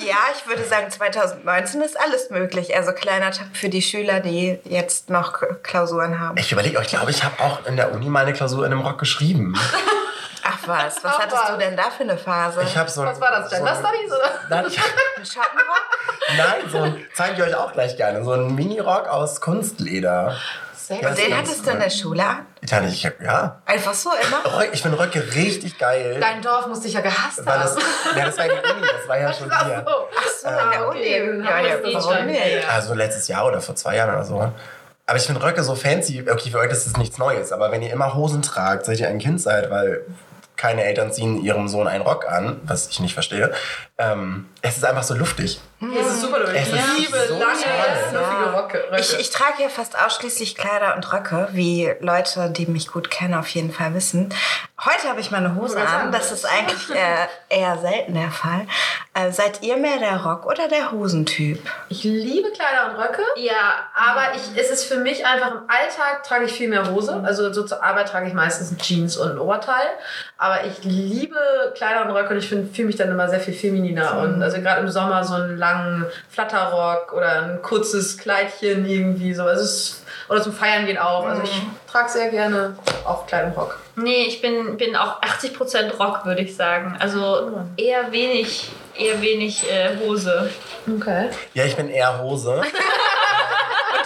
[0.00, 2.74] Ja, ich würde sagen, 2019 ist alles möglich.
[2.74, 6.36] Also kleiner Tipp für die Schüler, die jetzt noch Klausuren haben.
[6.38, 8.80] Ich überlege, ich glaube, ich habe auch in der Uni mal eine Klausur in einem
[8.82, 9.54] Rock geschrieben.
[10.44, 11.50] Ach was, was Ach hattest was.
[11.50, 12.62] du denn da für eine Phase?
[12.62, 13.50] Ich so ein, Was war das?
[13.50, 14.12] so Gender ein- Studies?
[14.12, 14.30] Oder?
[14.48, 15.82] Nein, ich, Ein Schottenrock?
[16.36, 18.24] nein, so ein, zeige ich euch auch gleich gerne.
[18.24, 20.36] So ein Minirock aus Kunstleder.
[20.88, 22.46] Sehr Ja, Und den hattest du in der Schule an?
[22.62, 23.60] Ich hatte, ich, ja.
[23.66, 24.64] Einfach so immer?
[24.72, 26.16] Ich finde Röcke richtig geil.
[26.18, 28.18] Dein Dorf muss dich ja gehasst Weil das, haben.
[28.18, 29.84] ja, das war ja die Uni, das war ja schon Ach hier.
[29.86, 29.92] so.
[30.16, 31.44] Ach so, in der okay, Uni.
[31.44, 32.26] Ja, haben ja, eh warum schon.
[32.26, 32.70] nicht?
[32.70, 34.52] Also letztes Jahr oder vor zwei Jahren oder so.
[35.06, 36.24] Aber ich finde Röcke so fancy.
[36.26, 37.52] Okay, für euch ist das nichts Neues.
[37.52, 40.06] Aber wenn ihr immer Hosen tragt, seit ihr ein Kind seid, weil
[40.58, 43.54] keine Eltern ziehen ihrem Sohn einen Rock an, was ich nicht verstehe,
[43.96, 45.60] ähm, es ist einfach so luftig.
[45.80, 46.56] Es ist super, Leute.
[46.56, 48.10] Es Ich ist liebe so lange, toll.
[48.10, 48.84] fluffige Röcke.
[48.98, 53.34] Ich, ich trage ja fast ausschließlich Kleider und Röcke, wie Leute, die mich gut kennen,
[53.34, 54.34] auf jeden Fall wissen.
[54.84, 56.10] Heute habe ich meine Hose an.
[56.12, 57.26] Das ist eigentlich äh,
[57.60, 58.66] eher selten der Fall.
[59.14, 61.60] Äh, seid ihr mehr der Rock- oder der Hosentyp?
[61.88, 63.22] Ich liebe Kleider und Röcke.
[63.36, 67.20] Ja, Aber ich, es ist für mich einfach im Alltag trage ich viel mehr Hose.
[67.24, 69.86] Also so zur Arbeit trage ich meistens Jeans und ein Oberteil.
[70.38, 71.36] Aber ich liebe
[71.76, 74.18] Kleider und Röcke und ich fühle mich dann immer sehr viel femininer.
[74.20, 79.44] Und also gerade im Sommer so einen langen Flatterrock oder ein kurzes Kleidchen irgendwie so.
[79.44, 81.26] Also es, oder zum Feiern gehen auch.
[81.26, 83.78] Also ich trage sehr gerne auch Kleid und Rock.
[83.96, 86.96] nee, ich bin, bin auch 80% Rock, würde ich sagen.
[87.00, 90.50] Also eher wenig, eher wenig äh, Hose.
[90.96, 91.30] Okay.
[91.54, 92.62] Ja, ich bin eher Hose.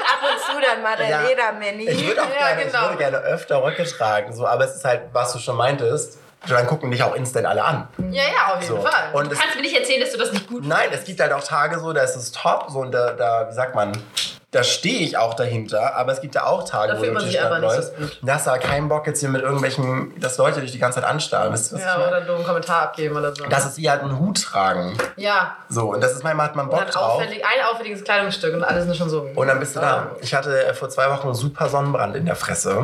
[0.02, 1.22] Ab und zu dann mal der Ja.
[1.22, 1.88] Ledermini.
[1.88, 2.84] Ich würde auch Ja, gerne, ich genau.
[2.84, 4.32] würde gerne öfter Röcke tragen.
[4.32, 7.62] So, aber es ist halt, was du schon meintest, dann gucken dich auch instant alle
[7.64, 7.88] an.
[8.10, 8.80] Ja, ja, auf jeden So.
[8.82, 9.10] Fall.
[9.12, 11.32] Und Du kannst mir nicht erzählen, dass du das nicht gut nein, es gibt halt
[11.32, 13.92] auch Tage so, da ist es top, so und da, da wie sagt man,
[14.50, 17.24] da stehe ich auch dahinter, aber es gibt ja auch Tage, Da wo du durch
[17.24, 17.94] die Stadt läufst.
[18.20, 21.00] Da hast du halt keinen Bock jetzt hier mit irgendwelchen, dass Leute dich die ganze
[21.00, 21.54] Zeit anstarren.
[21.54, 23.44] Wisst ja, oder einen dummen Kommentar abgeben oder so.
[23.46, 24.98] Das ist wie halt einen Hut tragen.
[25.16, 25.56] ja.
[25.70, 27.14] So, und das ist manchmal hat man Und Bock dann drauf.
[27.14, 29.26] auffällig, ein auffälliges Kleidungsstück und alle sind schon so.
[29.34, 30.10] Und dann bist du da.
[30.20, 32.76] Ich hatte äh, vor zwei Wochen einen super Sonnenbrand in der Fresse.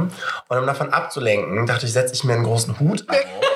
[0.48, 3.16] Und um davon abzulenken, dachte ich, setze ich mir einen großen Hut auf.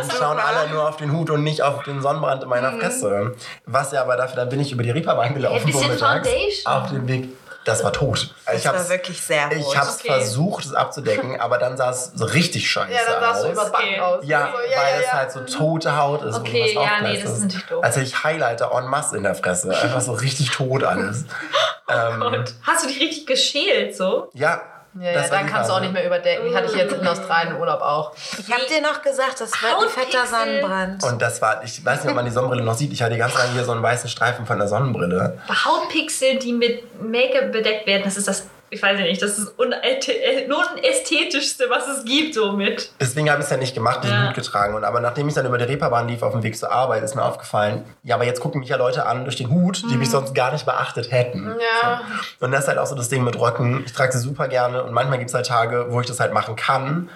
[0.00, 3.34] Dann schauen alle nur auf den Hut und nicht auf den Sonnenbrand in meiner Fresse.
[3.66, 5.70] Was ja aber dafür, dann bin ich über die Reeperbahn gelaufen.
[5.72, 6.72] Vormittags, Foundation.
[6.72, 7.28] Auf dem Weg.
[7.64, 8.32] Das war tot.
[8.46, 9.52] Das ich hab's, war wirklich sehr rot.
[9.58, 10.08] ich hab's Okay.
[10.12, 13.52] versucht, es abzudecken, aber dann sah es so richtig scheiße Ja, dann sahst du aus.
[13.52, 14.00] übers Backen Okay.
[14.00, 14.24] aus.
[14.24, 16.36] Ja, Also, weil es halt so tote Haut ist.
[16.36, 17.84] wo Okay, was ja, nee, das ist natürlich doof.
[17.84, 19.76] Als hätte ich Highlighter en masse in der Fresse.
[19.78, 21.24] Einfach so richtig tot alles.
[21.88, 24.30] ähm, Und hast du dich richtig geschält so?
[24.32, 24.62] ja.
[24.94, 26.54] Ja, ja, war dann kannst du auch nicht mehr überdecken.
[26.54, 28.12] Hatte ich jetzt in Australien im Urlaub auch.
[28.38, 30.26] ich habe dir noch gesagt, das wird ein fetter.
[30.26, 31.04] Sonnenbrand.
[31.04, 32.92] Und das war, ich weiß nicht, ob man die Sonnenbrille noch sieht.
[32.92, 35.38] Ich hatte die ganze Zeit hier so einen weißen Streifen von der Sonnenbrille.
[35.48, 40.46] Hautpixel, die mit Make-up bedeckt werden, das ist das ich weiß nicht, das ist unästhe-
[40.46, 42.90] unästhetischste, was es gibt, somit.
[43.00, 44.28] Deswegen habe ich es ja nicht gemacht, diesen Ja.
[44.28, 44.74] Hut getragen.
[44.74, 47.14] Und aber nachdem ich dann über die Reeperbahn lief auf dem Weg zur Arbeit, ist
[47.14, 49.98] mir aufgefallen, ja, aber jetzt gucken mich ja Leute an durch den Hut, die Mhm.
[50.00, 51.46] mich sonst gar nicht beachtet hätten.
[51.82, 52.02] Ja.
[52.38, 52.46] So.
[52.46, 53.82] Und das ist halt auch so das Ding mit Röcken.
[53.86, 56.32] Ich trage sie super gerne und manchmal gibt es halt Tage, wo ich das halt
[56.32, 57.08] machen kann.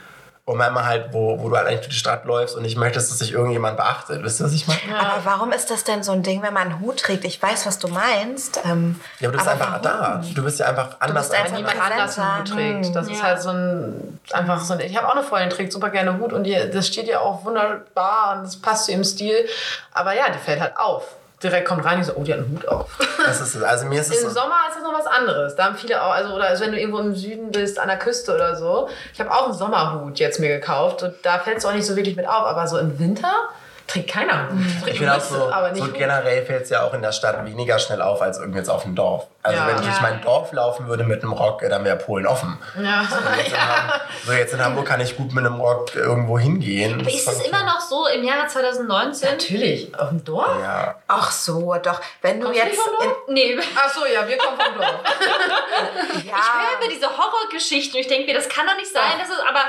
[0.45, 3.13] Und manchmal halt, wo, wo du halt eigentlich durch die Stadt läufst und nicht möchtest,
[3.13, 4.25] dass sich irgendjemand beachtet.
[4.25, 4.81] Wisst ihr, was ich meine?
[4.99, 7.25] Aber warum ist das denn so ein Ding, wenn man einen Hut trägt?
[7.25, 8.61] Ich weiß, was du meinst.
[8.65, 10.23] Ähm, Ja, aber du bist aber einfach warum?
[10.23, 10.23] da.
[10.35, 11.29] Du bist ja einfach anders.
[11.29, 12.97] bist einfach niemand anders einen Hut trägt.
[12.97, 13.23] Das ist ja.
[13.23, 16.19] halt so ein, einfach so ein, ich habe auch eine Freundin, die trägt super gerne
[16.19, 19.47] Hut und die, das steht ihr auch wunderbar und das passt zu ihrem Stil.
[19.93, 21.05] Aber ja, die fällt halt auf.
[21.43, 22.99] Direkt kommt rein und so, oh, die hat einen Hut auf.
[23.25, 23.63] Das ist.
[23.63, 25.55] Also mir ist es Im so, Sommer ist das noch was anderes.
[25.55, 27.99] Da haben viele auch, also, oder also wenn du irgendwo im Süden bist, an der
[27.99, 28.89] Küste oder so.
[29.13, 31.95] Ich habe auch einen Sommerhut jetzt mir gekauft und da fällt es auch nicht so
[31.95, 32.45] wirklich mit auf.
[32.47, 33.33] Aber so im Winter
[33.93, 34.49] trägt keiner.
[34.83, 37.13] Trägt ich finde auch so, aber nicht so generell fällt es ja auch in der
[37.13, 39.27] Stadt weniger schnell auf als irgendwie jetzt auf dem Dorf.
[39.43, 39.67] Also Ja.
[39.67, 40.03] wenn ich durch Ja.
[40.03, 42.59] mein Dorf laufen würde mit einem Rock, dann wäre Polen offen.
[42.81, 43.03] Ja.
[43.03, 46.95] Jetzt in Ham- So jetzt in Hamburg kann ich gut mit einem Rock irgendwo hingehen.
[46.95, 47.49] Aber Das ist es okay.
[47.49, 49.31] immer noch so im Jahre 2019?
[49.31, 50.49] Natürlich, auf dem Dorf?
[50.63, 50.95] Ja.
[51.09, 52.01] Ach so, doch.
[52.21, 52.73] Wenn du Kommst du jetzt.
[52.77, 53.17] nicht vom Dorf?
[53.29, 54.95] Nee, Ach so, ja, wir kommen vom Dorf.
[56.15, 59.19] In, Ich höre immer diese Horrorgeschichten und ich denke mir, das kann doch nicht sein,
[59.19, 59.61] dass es aber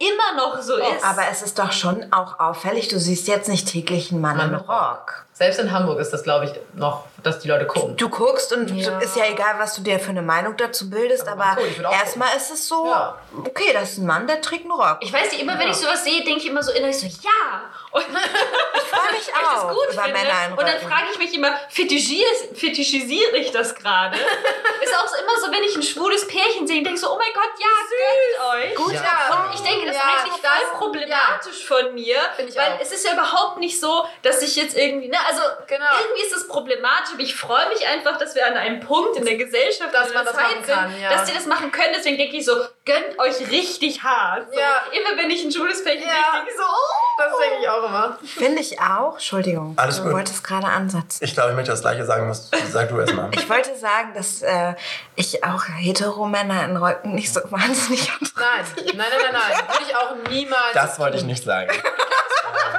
[0.00, 1.04] immer noch so ist.
[1.04, 2.88] aber es ist doch schon auch auffällig.
[2.88, 5.26] Du siehst jetzt nicht täglich einen Mann Mann im Rock.
[5.40, 7.96] Selbst in Hamburg ist das, glaube ich, noch, dass die Leute gucken.
[7.96, 8.98] Du guckst und Ja.
[8.98, 11.92] ist ja egal, was du dir für eine Meinung dazu bildest, Aber aber, cool, auch
[11.92, 13.16] erstmal ist es so, Ja.
[13.46, 14.98] okay, das ist ein Mann, der trägt einen Rock.
[15.00, 15.70] ich weiß nicht, immer wenn Ja.
[15.72, 17.62] ich sowas sehe, denke ich immer so innerlich so, ja.
[17.90, 20.18] Und Ich freue mich ich das auch gut über finde.
[20.18, 24.16] Männer in Und dann frage ich mich immer, fetischisiere, ich das gerade?
[24.82, 27.18] ist auch so immer so, wenn ich ein schwules Pärchen sehe, denke ich so, oh
[27.18, 28.74] mein Gott, ja, gönnt euch.
[28.74, 29.44] Gut, Ja.
[29.46, 32.16] Und ich denke, das Ja, ist eigentlich voll problematisch von mir,
[32.56, 32.80] weil auch.
[32.80, 35.84] es ist ja überhaupt nicht so, dass ich jetzt irgendwie, ne, also Genau.
[36.00, 39.24] irgendwie ist es problematisch, aber ich freue mich einfach, dass wir an einem Punkt in
[39.24, 41.10] der Gesellschaft, Dass in man der das Zeit machen sind, kann, ja.
[41.10, 41.92] dass die das machen können.
[41.96, 44.52] Deswegen denke ich so, gönnt euch richtig hart.
[44.52, 44.82] So, Ja.
[44.92, 46.36] Immer wenn ich ein schwules Pärchen Ja.
[46.38, 46.96] denke ich so, oh.
[47.18, 48.18] Das denke ich auch immer.
[48.24, 49.12] Finde ich auch.
[49.14, 50.12] Entschuldigung, Alles du gut.
[50.14, 51.22] wolltest gerade ansetzen.
[51.22, 52.28] Ich glaube, ich möchte das gleiche sagen.
[52.30, 53.28] Was, sag du erst mal.
[53.34, 54.74] Ich wollte sagen, dass äh,
[55.16, 59.68] ich auch Heteromänner in Röcken nicht so wahnsinnig Nein, nein, nein, nein, nein.
[59.68, 60.72] Würde ich auch niemals.
[60.72, 61.70] Das wollte ich nicht sagen.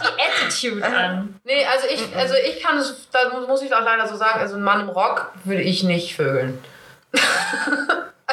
[0.01, 1.39] die Attitude an.
[1.43, 4.55] Nee, also ich, also ich kann es, da muss- ich auch leider so sagen, also
[4.55, 6.63] ein Mann im Rock würde ich nicht vögeln.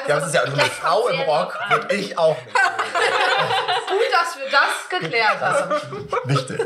[0.06, 2.56] Ja, aber es ist ja nur eine Frau im Rock, würde ich auch nicht.
[4.20, 5.74] Dass wir das geklärt haben.
[6.24, 6.58] Wichtig.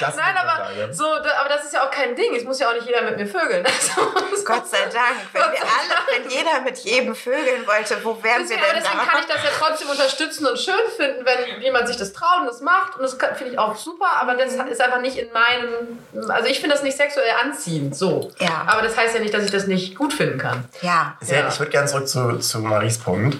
[0.00, 2.34] Das ist Nein, aber so, da, aber das ist ja auch kein Ding.
[2.34, 3.64] Es muss ja auch nicht jeder mit mir vögeln.
[3.78, 5.16] Also, Gott sei Dank.
[5.32, 8.82] Wenn wir alle, wenn jeder mit jedem vögeln wollte, wo wären wir Deswegen, aber denn
[8.82, 9.04] deswegen da?
[9.04, 12.46] kann ich das ja trotzdem unterstützen und schön finden, wenn jemand sich das traut und
[12.46, 12.96] das macht.
[12.96, 14.68] Und das finde ich auch super, aber das Mhm.
[14.68, 15.98] ist einfach nicht in meinem.
[16.30, 18.30] Also ich finde das nicht sexuell anziehend, so.
[18.38, 18.64] Ja.
[18.66, 20.64] Aber das heißt ja nicht, dass ich das nicht gut finden kann.
[20.82, 21.16] Ja.
[21.20, 21.48] Sehr, Ja.
[21.48, 23.36] Ich würde gerne zurück zu, zu Maries Punkt.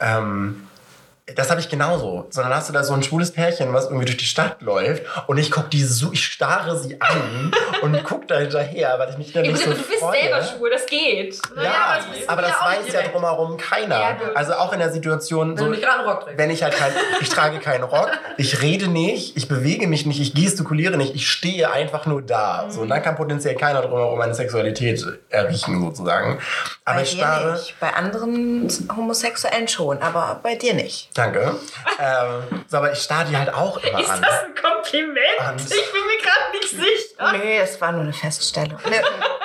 [0.00, 0.68] Ähm,
[1.34, 2.26] das habe ich genauso.
[2.30, 5.38] Sondern hast du da so ein schwules Pärchen, was irgendwie durch die Stadt läuft und
[5.38, 9.32] ich gucke die so, ich starre sie an und gucke da hinterher, weil ich mich
[9.32, 10.20] dann nicht so du bist freue.
[10.20, 11.38] selber schwul, das geht.
[11.56, 13.14] Ja, aber das aber das ja weiß nicht ja direkt.
[13.14, 13.98] drumherum keiner.
[13.98, 16.38] Ja, also auch in der Situation, Wenn so, Rock trägst.
[16.38, 20.20] wenn ich halt kein, ich trage keinen Rock, ich rede nicht, ich bewege mich nicht,
[20.20, 22.66] ich gestikuliere nicht, ich stehe einfach nur da.
[22.68, 26.38] So, und dann kann potenziell keiner drumherum meine Sexualität erriechen, sozusagen.
[26.84, 27.52] Aber Bei ich starre.
[27.52, 27.74] nicht.
[27.80, 31.08] Bei anderen Homosexuellen schon, aber bei dir nicht.
[31.24, 31.58] Danke.
[32.00, 34.22] ähm, so, aber ich starre die halt auch immer Ist an.
[34.22, 35.38] das ein Kompliment?
[35.40, 37.32] An- Ich bin mir gerade nicht sicher.
[37.32, 38.78] Nee, es war nur eine Feststellung.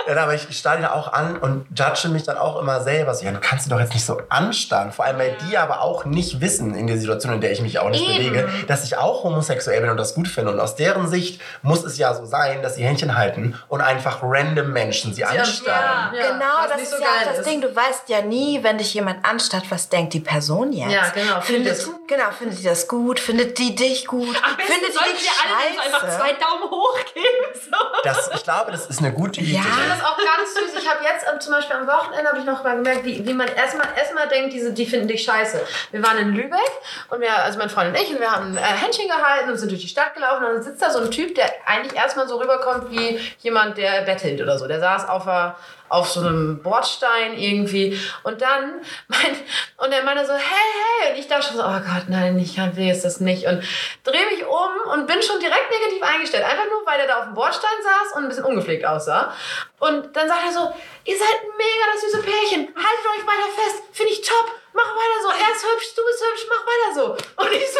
[0.07, 3.13] Ja, aber ich, ich starre da auch an und judge mich dann auch immer selber.
[3.13, 4.91] So, ja, du kannst sie doch jetzt nicht so anstarren.
[4.91, 7.79] Vor allem, weil die aber auch nicht wissen, in der Situation, in der ich mich
[7.79, 8.31] auch nicht Eben.
[8.31, 10.51] bewege, dass ich auch homosexuell bin und das gut finde.
[10.51, 14.19] Und aus deren Sicht muss es ja so sein, dass sie Händchen halten und einfach
[14.21, 16.15] random Menschen sie anstarren.
[16.15, 17.47] Ja, genau, was das ist so ja das ist.
[17.49, 17.61] Ding.
[17.61, 20.91] Du weißt ja nie, wenn dich jemand anstarrt, was denkt die Person jetzt.
[20.91, 21.41] Ja, genau.
[21.41, 23.19] Findet, Findet- genau, findet die das gut?
[23.19, 24.35] Findet die dich gut?
[24.43, 26.17] Am findet die dich wir alle einfach scheiße?
[26.17, 27.25] zwei Daumen hoch geben.
[27.53, 27.77] So.
[28.03, 29.53] Das, ich glaube, das ist eine gute Idee.
[29.55, 29.63] Ja.
[29.97, 30.81] Das auch ganz süß.
[30.81, 33.33] Ich habe jetzt ähm, zum Beispiel am Wochenende habe ich noch mal gemerkt, wie, wie
[33.33, 35.59] man erstmal erstmal denkt, diese, die finden dich scheiße.
[35.91, 36.59] Wir waren in Lübeck
[37.09, 39.71] und wir, also mein Freund und ich, und wir haben äh, Händchen gehalten und sind
[39.71, 42.37] durch die Stadt gelaufen und dann sitzt da so ein Typ, der eigentlich erstmal so
[42.37, 44.67] rüberkommt wie jemand, der bettelt oder so.
[44.67, 45.55] Der saß auf der
[45.89, 47.99] auf so einem Bordstein irgendwie.
[48.23, 49.35] Und dann mein,
[49.77, 51.11] und er meinte so hey hey.
[51.11, 53.45] Und ich dachte schon so oh Gott nein ich kann will jetzt das nicht.
[53.45, 53.63] Und
[54.03, 56.43] drehe mich um und bin schon direkt negativ eingestellt.
[56.43, 59.33] Einfach nur weil er da auf dem Bordstein saß und ein bisschen ungepflegt aussah.
[59.79, 60.73] Und dann sagt er so
[61.05, 62.67] ihr seid mega das süße Pärchen.
[62.75, 63.83] Haltet euch weiter fest.
[63.91, 64.51] Finde ich top.
[64.73, 65.29] Mach weiter so.
[65.29, 66.45] Er ist hübsch du bist hübsch.
[66.49, 67.43] Mach weiter so.
[67.43, 67.79] Und ich so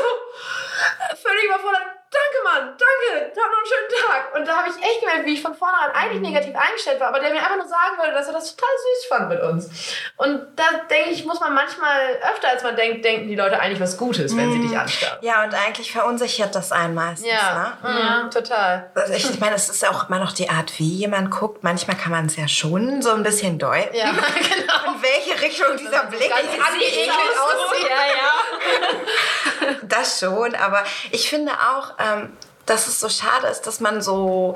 [1.21, 4.35] völlig überfordert danke Mann, danke, hab noch einen schönen Tag.
[4.35, 7.19] Und da habe ich echt gemerkt, wie ich von vornherein eigentlich negativ eingestellt war, aber
[7.19, 9.69] der mir einfach nur sagen wollte, dass er das total süß fand mit uns.
[10.17, 13.79] Und da denke ich, muss man manchmal öfter als man denkt, denken die Leute eigentlich
[13.81, 15.17] was Gutes, wenn sie dich anstarren.
[15.21, 17.27] Ja, und eigentlich verunsichert das einen meistens.
[17.27, 17.89] Ja, Ne?
[18.23, 18.91] mhm, total.
[18.95, 21.63] Also ich, meine, es ist ja auch immer noch die Art, wie jemand guckt.
[21.63, 23.95] Manchmal kann man es ja schon so ein bisschen deuten.
[23.95, 24.93] Ja, genau.
[24.95, 27.89] In welche Richtung dieser Blick Ganz angeekelt aussieht.
[27.89, 29.67] Ja, ja.
[29.83, 32.33] Das schon, aber ich finde auch, ähm,
[32.65, 34.53] dass es so schade ist, dass man so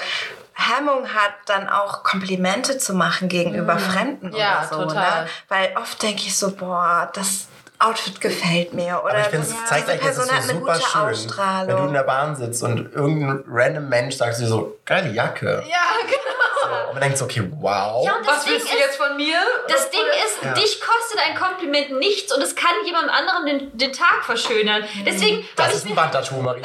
[0.54, 4.36] Hemmung hat, dann auch Komplimente zu machen gegenüber Fremden Mhm.
[4.36, 4.88] Ja, oder so.
[4.90, 5.24] total.
[5.24, 5.30] Ne?
[5.48, 7.48] Weil oft denke ich so, boah, das
[7.80, 9.02] Outfit gefällt mir.
[9.04, 10.60] Oder Aber ich finde, es ja, zeigt diese eigentlich, es ist Person so hat eine
[10.60, 11.68] super gute schön, Ausstrahlung.
[11.70, 15.64] wenn du in der Bahn sitzt und irgendein random Mensch sagt dir so, geile Jacke.
[15.68, 16.41] Ja, genau.
[16.88, 18.06] Und man denkt so, okay, wow.
[18.06, 19.38] Ja, Was Ding willst du ist, jetzt von mir?
[19.68, 20.54] Das Ding ist, Ja.
[20.54, 24.84] dich kostet ein Kompliment nichts und es kann jemand anderem den, den Tag verschönern.
[25.06, 26.62] Deswegen das ist ein mir, Bandtattoo, Marie.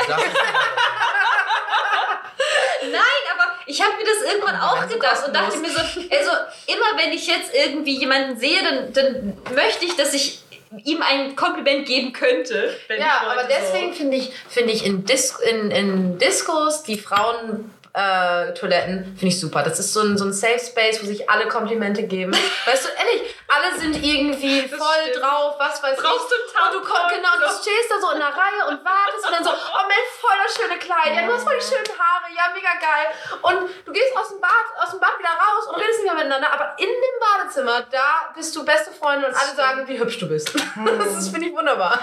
[2.82, 6.30] Nein, aber ich habe mir das irgendwann auch gedacht und dachte mir so, also
[6.66, 10.40] immer wenn ich jetzt irgendwie jemanden sehe, dann, dann möchte ich, dass ich
[10.84, 12.76] ihm ein Kompliment geben könnte.
[12.98, 13.98] Ja, aber deswegen so.
[13.98, 19.40] finde ich, finde ich in, Dis in, in Discos die Frauen äh, Toiletten finde ich
[19.40, 19.62] super.
[19.62, 22.32] Das ist so ein, so ein Safe Space, wo sich alle Komplimente geben.
[22.66, 25.24] weißt du, ehrlich, alle sind irgendwie Das voll stimmt.
[25.24, 26.52] drauf, was weiß Brauchst ich.
[26.52, 29.32] du und du kommst, genau, du stehst da so in der Reihe und wartest und
[29.32, 32.28] dann so, oh Mensch, voll das schöne Kleid, ja, du hast voll die schönen Haare,
[32.36, 33.06] ja, mega geil.
[33.42, 36.20] Und du gehst aus dem Bad, aus dem Bad wieder raus und redest nicht mehr
[36.20, 40.18] miteinander, aber in dem Badezimmer, da bist du beste Freunde und alle sagen, wie hübsch
[40.18, 40.52] du bist.
[41.06, 41.98] Das ist, finde ich, wunderbar.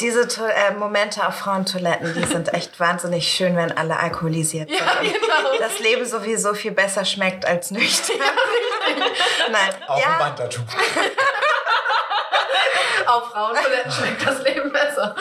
[0.00, 4.78] Diese to äh, Momente auf Frauentoiletten, die sind echt wahnsinnig schön, wenn alle alkoholisiert sind.
[4.80, 5.58] Ja, genau.
[5.58, 8.16] Das Leben sowieso viel besser schmeckt als nüchtern.
[9.50, 9.74] Nein.
[9.86, 10.62] Auch ein ja, Bandtattoo.
[13.06, 15.14] Auf Frauentoiletten schmeckt das Leben besser.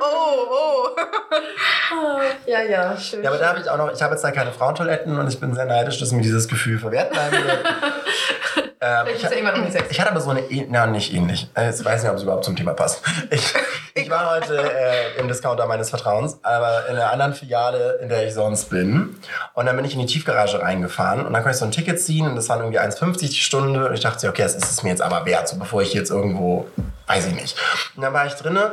[0.00, 0.88] oh, oh.
[2.46, 3.22] Ja, ja, schön.
[3.22, 5.38] Ja, aber da habe ich auch noch, ich habe jetzt da keine Frauentoiletten und ich
[5.38, 7.66] bin sehr neidisch, dass mir dieses Gefühl verwehrt bleiben wird.
[8.80, 9.90] ähm, ich, Unisex.
[9.90, 11.48] ich hatte aber so eine, na nicht ähnlich.
[11.54, 13.02] Äh, Ich weiß nicht, ob es überhaupt zum Thema passt.
[13.30, 13.54] Ich,
[13.94, 18.26] ich war heute äh, im Discounter meines Vertrauens, aber in einer anderen Filiale, in der
[18.26, 19.16] ich sonst bin.
[19.54, 22.00] Und dann bin ich in die Tiefgarage reingefahren und dann konnte ich so ein Ticket
[22.00, 23.86] ziehen und das waren irgendwie 1,50 die Stunde.
[23.88, 26.10] Und ich dachte, okay, das ist es mir jetzt aber wert, so bevor ich jetzt
[26.10, 26.66] irgendwo,
[27.06, 27.58] weiß ich nicht.
[27.96, 28.72] Und dann war ich drinne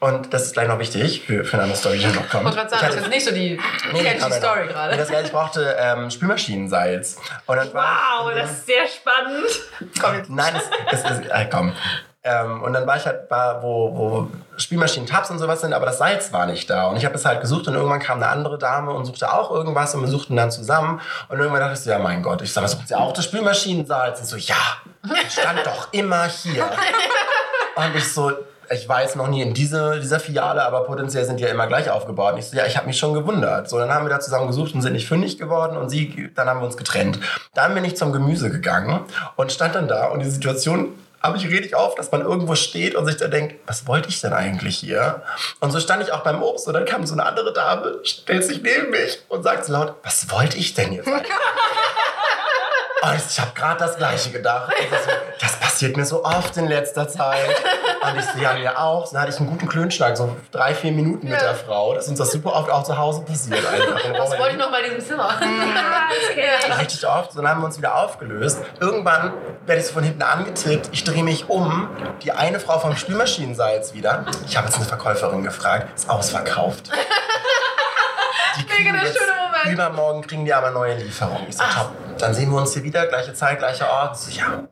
[0.00, 2.48] und das ist gleich noch wichtig für, für eine andere Story, die noch kommt.
[2.48, 3.60] Ich wollte gerade sagen, das ist nicht so die
[3.92, 4.32] Nee, catchy.
[4.32, 4.96] Story Und gerade.
[4.96, 7.16] das Geile, ich brauchte ähm, Spülmaschinensalz.
[7.46, 9.92] Und dann war Wow, das ist sehr spannend.
[10.00, 10.30] Komm jetzt.
[10.30, 11.74] Nein, es, es ist, äh, komm.
[12.22, 15.96] Ähm, und dann war ich halt, war, wo, wo Spülmaschinen-Tabs und sowas sind, aber das
[15.98, 16.86] Salz war nicht da.
[16.88, 19.50] Und ich habe es halt gesucht und irgendwann kam eine andere Dame und suchte auch
[19.50, 21.00] irgendwas und wir suchten dann zusammen.
[21.28, 23.24] Und irgendwann dachte ich so, ja mein Gott, ich sag, was sucht sie auch das
[23.24, 24.20] Spülmaschinensalz?
[24.20, 24.56] Und so, ja,
[25.02, 26.64] das stand doch immer hier.
[27.76, 28.32] Und ich so,
[28.72, 31.66] ich war jetzt noch nie in diese, dieser Filiale, aber potenziell sind die ja immer
[31.66, 32.34] gleich aufgebaut.
[32.34, 33.68] Und ich so, ja, ich habe mich schon gewundert.
[33.68, 36.48] So, dann haben wir da zusammen gesucht und sind nicht fündig geworden und sie, dann
[36.48, 37.18] haben wir uns getrennt.
[37.52, 39.00] Dann bin ich zum Gemüse gegangen
[39.34, 42.94] und stand dann da und die Situation habe ich richtig auf, dass man irgendwo steht
[42.94, 45.22] und sich da denkt, was wollte ich denn eigentlich hier?
[45.58, 48.44] Und so stand ich auch beim Obst und dann kam so eine andere Dame, stellt
[48.44, 51.30] sich neben mich und sagt so laut, was wollte ich denn jetzt eigentlich?
[53.02, 54.70] Und ich habe gerade das Gleiche gedacht.
[55.40, 57.38] Das passiert mir so oft in letzter Zeit.
[58.02, 59.10] Und ich so, ja, mir auch.
[59.10, 61.40] Dann hatte ich einen guten Klönschlag, so drei, vier Minuten mit Ja.
[61.42, 61.94] der Frau.
[61.94, 63.60] Das ist uns das super oft auch zu Hause passiert.
[63.66, 65.30] Einfach Das wollte ich noch mal in diesem Zimmer.
[66.80, 67.34] Richtig oft.
[67.36, 68.58] Dann haben wir uns wieder aufgelöst.
[68.78, 69.32] Irgendwann
[69.64, 70.90] werde ich so von hinten angetippt.
[70.92, 71.88] Ich drehe mich um.
[72.22, 74.26] Die eine Frau vom Spülmaschinensalz wieder.
[74.46, 75.88] Ich habe jetzt eine Verkäuferin gefragt.
[75.96, 76.90] Ist ausverkauft.
[78.68, 79.66] Kriegen der schöne Moment.
[79.72, 81.46] Übermorgen kriegen die aber neue Lieferung.
[81.48, 81.92] Ich so, top.
[82.18, 84.18] Dann sehen wir uns hier wieder, gleiche Zeit, gleicher Ort.
[84.18, 84.64] So, ja.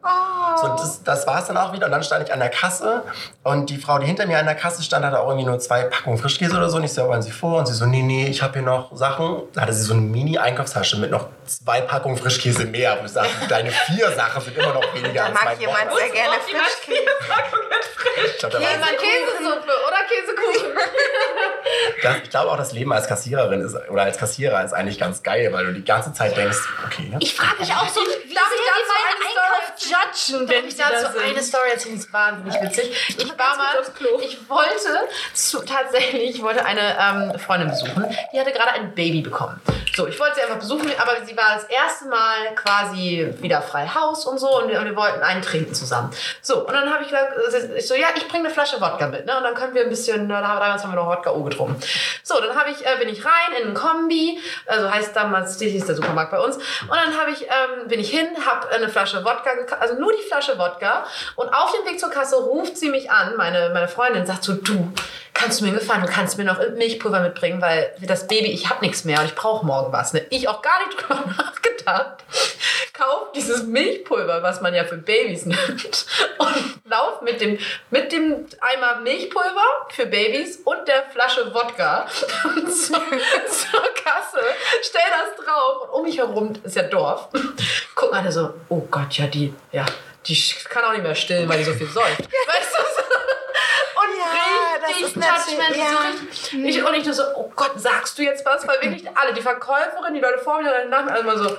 [0.61, 1.87] So, und das, das war es dann auch wieder.
[1.87, 3.03] Und dann stand ich an der Kasse
[3.43, 5.85] und die Frau, die hinter mir an der Kasse stand, hatte auch irgendwie nur zwei
[5.85, 6.77] Packungen Frischkäse oder so.
[6.77, 7.61] Und ich so, wollen Sie vor?
[7.61, 9.43] Und sie so, nee, nee, ich habe hier noch Sachen.
[9.55, 12.99] Da hatte sie so eine Mini-Einkaufstasche mit noch zwei Packungen Frischkäse mehr.
[12.99, 15.91] Und ich sagte, deine vier Sachen sind immer noch weniger Da als mag mein jemand
[15.91, 15.97] Wochen.
[15.99, 17.01] sehr gerne Frischkäse.
[17.95, 18.33] frisch.
[18.35, 20.73] Ich glaube, da Jemand Käsesuppe oder Käsekuchen.
[22.03, 25.23] das, ich glaube auch, das Leben als Kassiererin ist, oder als Kassierer ist eigentlich ganz
[25.23, 27.13] geil, weil du die ganze Zeit denkst, okay.
[27.21, 30.69] Ich frage mich auch so, wie Darf ich dazu meinen eine Story Einkauf judgen, wenn
[30.69, 31.43] ich dazu eine.
[31.43, 33.17] Story erzählen, die ist wahnsinnig witzig.
[33.17, 33.75] Ich war mal,
[34.23, 39.23] ich wollte zu, tatsächlich, ich wollte eine ähm, Freundin besuchen, die hatte gerade ein Baby
[39.23, 39.61] bekommen.
[39.99, 43.89] So, ich wollte sie einfach besuchen, aber sie war das erste Mal quasi wieder frei
[43.89, 46.11] Haus und so und wir, und wir wollten einen trinken zusammen.
[46.41, 47.33] So, und dann habe ich gesagt,
[47.77, 49.37] ich so, ja, ich bringe eine Flasche Wodka mit, ne?
[49.37, 51.83] Und dann können wir ein bisschen, da damals haben wir noch Wodka O getrunken.
[52.23, 55.63] So, dann habe ich, äh, bin ich rein in einen Kombi, also heißt damals, das
[55.69, 56.57] ist der Supermarkt bei uns.
[56.57, 60.13] Und dann habe ich, ähm, bin ich hin, habe eine Flasche Wodka, geka- also nur
[60.13, 61.05] die Flasche Wodka.
[61.37, 64.55] Und auf dem Weg zur Kasse ruft sie mich an, meine, meine Freundin, sagt so,
[64.55, 64.93] du,
[65.39, 68.85] kannst du mir gefallen, du kannst mir noch Milchpulver mitbringen, weil das Baby, ich habe
[68.85, 70.13] nichts mehr und ich brauche morgen was.
[70.13, 70.27] Ne?
[70.31, 72.25] Ich auch gar nicht drüber nachgedacht.
[72.93, 76.07] Kauf dieses Milchpulver, was man ja für Babys nimmt,
[76.39, 77.59] und lauf mit dem,
[77.91, 82.07] mit dem Eimer Milchpulver für Babys und der Flasche Wodka
[82.67, 84.41] zur, zur Kasse,
[84.83, 87.29] stell das drauf und um mich herum ist ja Dorf.
[87.95, 89.87] Gucken alle so, oh Gott, ja, die, ja,
[90.27, 90.37] die
[90.69, 92.21] kann auch nicht mehr stillen, weil die so viel säuft.
[92.21, 92.83] Weißt du?
[92.83, 93.08] so?
[94.89, 96.69] Ja, richtig judgmental, ja.
[96.69, 98.67] ich, und ich nur so, oh Gott, sagst du jetzt was?
[98.67, 101.39] Weil wirklich alle, die Verkäuferin, die Leute vor mir, die Leute nach mir, also mal
[101.39, 101.57] so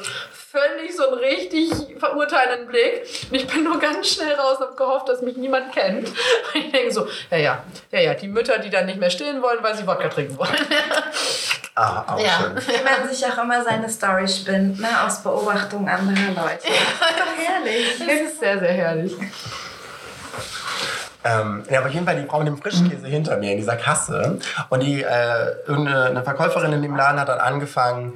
[0.51, 3.03] völlig so einen richtig verurteilenden Blick.
[3.29, 6.07] Und ich bin nur ganz schnell raus und habe gehofft, dass mich niemand kennt.
[6.07, 6.15] Und
[6.55, 9.59] ich denke so, ja, ja, ja, ja, die Mütter, die dann nicht mehr stillen wollen,
[9.61, 10.49] weil sie Wodka trinken wollen.
[11.75, 12.39] Ah, auch Ja.
[12.39, 12.57] schön.
[12.67, 14.87] Wie man sich auch immer seine Story spinnt, ne?
[15.05, 16.67] aus Beobachtung anderer Leute.
[17.37, 17.99] Herrlich.
[17.99, 19.13] Das ist sehr, sehr herrlich.
[21.23, 23.75] Ähm, ja, aber auf jeden Fall die Frau mit dem Frischkäse hinter mir in dieser
[23.75, 24.39] Kasse.
[24.69, 28.13] Und die, äh, irgendeine eine Verkäuferin in dem Laden hat dann angefangen,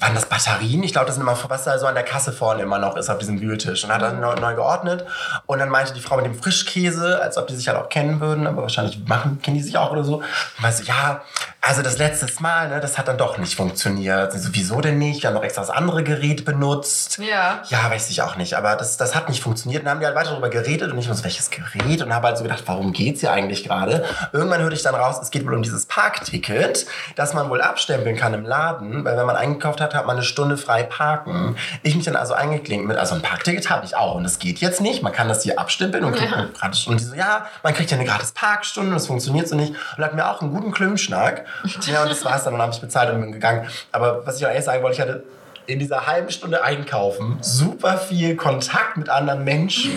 [0.00, 0.82] waren das Batterien?
[0.82, 3.10] Ich glaube, das sind immer, was da so an der Kasse vorne immer noch ist
[3.10, 3.84] auf diesem Wühltisch.
[3.84, 5.04] Und hat dann neu, neu geordnet.
[5.46, 8.20] Und dann meinte die Frau mit dem Frischkäse, als ob die sich halt auch kennen
[8.20, 10.16] würden, aber wahrscheinlich machen, kennen die sich auch oder so.
[10.16, 10.24] Und
[10.60, 11.22] meinte so, ja,
[11.60, 14.32] also das letzte Mal, ne, das hat dann doch nicht funktioniert.
[14.32, 15.22] Sie so, wieso denn nicht?
[15.22, 17.18] Wir haben doch extra das andere Gerät benutzt.
[17.18, 17.62] Ja.
[17.68, 18.54] Ja, weiß ich auch nicht.
[18.54, 19.82] Aber das, das hat nicht funktioniert.
[19.82, 22.02] Und dann haben die halt weiter darüber geredet und ich so, welches Gerät?
[22.02, 24.04] Und habe halt so gedacht, warum geht's hier eigentlich gerade?
[24.32, 26.86] Irgendwann hörte ich dann raus, es geht wohl um dieses Parkticket,
[27.16, 30.24] das man wohl abstempeln kann im Laden, weil wenn man eingekauft hat, hat man eine
[30.24, 31.56] Stunde frei parken.
[31.82, 34.58] Ich mich dann also eingeklinkt mit, also ein Parkticket habe ich auch und das geht
[34.58, 35.02] jetzt nicht.
[35.02, 37.90] Man kann das hier abstempeln und kriegt eine gratis Und die so, ja, man kriegt
[37.90, 39.74] ja eine gratis Parkstunde und das funktioniert so nicht.
[39.96, 41.44] Und hat mir auch einen guten Klümschnack.
[41.86, 42.52] Ja, und das war's dann.
[42.54, 43.66] Und dann habe ich bezahlt und bin gegangen.
[43.92, 45.24] Aber was ich auch ehrlich sagen wollte, ich hatte
[45.70, 49.92] in dieser halben Stunde einkaufen super viel Kontakt mit anderen Menschen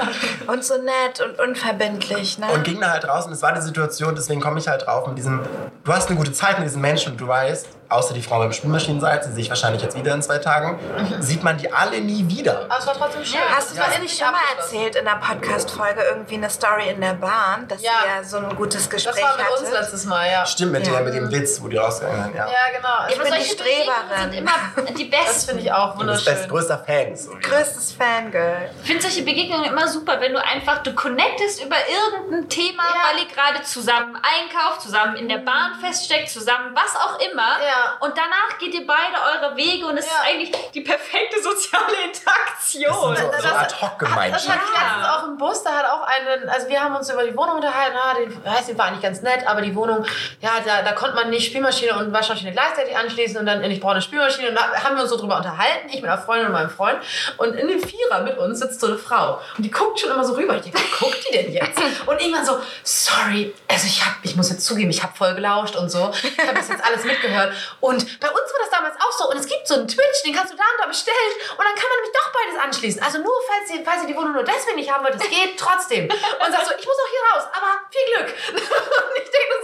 [0.46, 2.38] Und so nett und unverbindlich.
[2.38, 2.46] Ne?
[2.52, 5.06] und ging da halt raus und es war die Situation, deswegen komme ich halt drauf
[5.06, 5.40] mit diesem,
[5.84, 8.52] du hast eine gute Zeit mit diesen Menschen und du weißt, außer die Frau beim
[8.52, 10.78] Spülmaschinenseits, die sehe ich wahrscheinlich jetzt wieder in zwei Tagen,
[11.20, 12.64] sieht man die alle nie wieder.
[12.68, 13.40] Aber es war trotzdem schön.
[13.54, 17.00] Hast du war das nicht schon mal erzählt in der Podcast-Folge, irgendwie eine Story in
[17.00, 17.90] der Bahn, dass Ja.
[18.18, 19.72] ihr so ein gutes Gespräch Das war mit uns hattet?
[19.80, 20.46] letztes Mal, ja.
[20.46, 20.92] Stimmt, mit, Ja.
[20.94, 22.46] der, mit dem Witz, wo die rausgegangen sind, ja.
[22.46, 22.88] Ja, genau.
[23.08, 24.30] Ich Also bin die Streberin.
[24.30, 24.52] Sind immer
[24.96, 25.26] die besten.
[25.26, 26.48] Das finde ich auch Du bist best wunderschön.
[26.50, 27.16] größter Fan.
[27.16, 27.30] So.
[27.40, 28.70] Größtes Fangirl.
[28.82, 33.10] Ich finde solche Begegnungen immer super, wenn du einfach, du connectest über irgendein Thema, Ja.
[33.10, 37.56] weil ihr gerade zusammen einkauft, zusammen in der Bahn feststeckt, zusammen was auch immer.
[37.62, 37.81] Ja.
[38.00, 40.12] Und danach geht ihr beide eure Wege und es Ja.
[40.12, 43.16] ist eigentlich die perfekte soziale Das Interaktion.
[43.16, 44.48] sind so, so Das- Das Ad-Hoc-Gemeinschaft.
[44.48, 47.24] hatte ich letztens auch im Bus, da hat auch einen, also wir haben uns über
[47.24, 50.04] die Wohnung unterhalten, ah, die, weiß nicht, war eigentlich ganz nett, aber die Wohnung,
[50.40, 53.92] ja, da, da konnte man nicht Spülmaschine und Waschmaschine gleichzeitig anschließen und dann, ich brauche
[53.92, 56.52] eine Spülmaschine und da haben wir uns so drüber unterhalten, ich mit einer Freundin und
[56.52, 56.98] meinem Freund
[57.38, 60.24] und in dem Vierer mit uns sitzt so eine Frau und die guckt schon immer
[60.24, 61.80] so rüber, ich denke, was guckt die denn jetzt?
[62.06, 65.76] Und irgendwann so, sorry, also ich hab, ich muss jetzt zugeben, ich habe voll gelauscht
[65.76, 69.12] und so, ich habe das jetzt alles mitgehört und bei uns war das damals auch
[69.12, 71.64] so und es gibt so einen Twitch, den kannst du da und da bestellen und
[71.64, 73.02] dann kann man nämlich doch beides anschließen.
[73.02, 75.58] Also nur, falls ihr, falls ihr die Wohnung nur deswegen nicht haben wollt, es geht
[75.58, 76.04] trotzdem.
[76.04, 78.28] Und sagt so, ich muss auch hier raus, aber viel Glück.
[78.52, 79.54] Und ich denke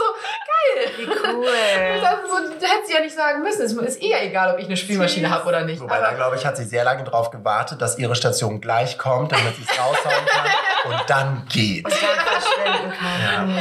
[0.46, 0.90] geil.
[0.96, 2.00] Wie cool.
[2.02, 3.62] dachte so, du hättest sie ja nicht sagen müssen.
[3.62, 5.80] Es ist eher egal, ob ich eine Spülmaschine habe oder nicht.
[5.80, 8.98] Wobei, da Aber glaube ich, hat sie sehr lange darauf gewartet, dass ihre Station gleich
[8.98, 11.84] kommt, damit sie es raushauen kann und dann geht.
[11.84, 13.54] Dann verschwinden kann.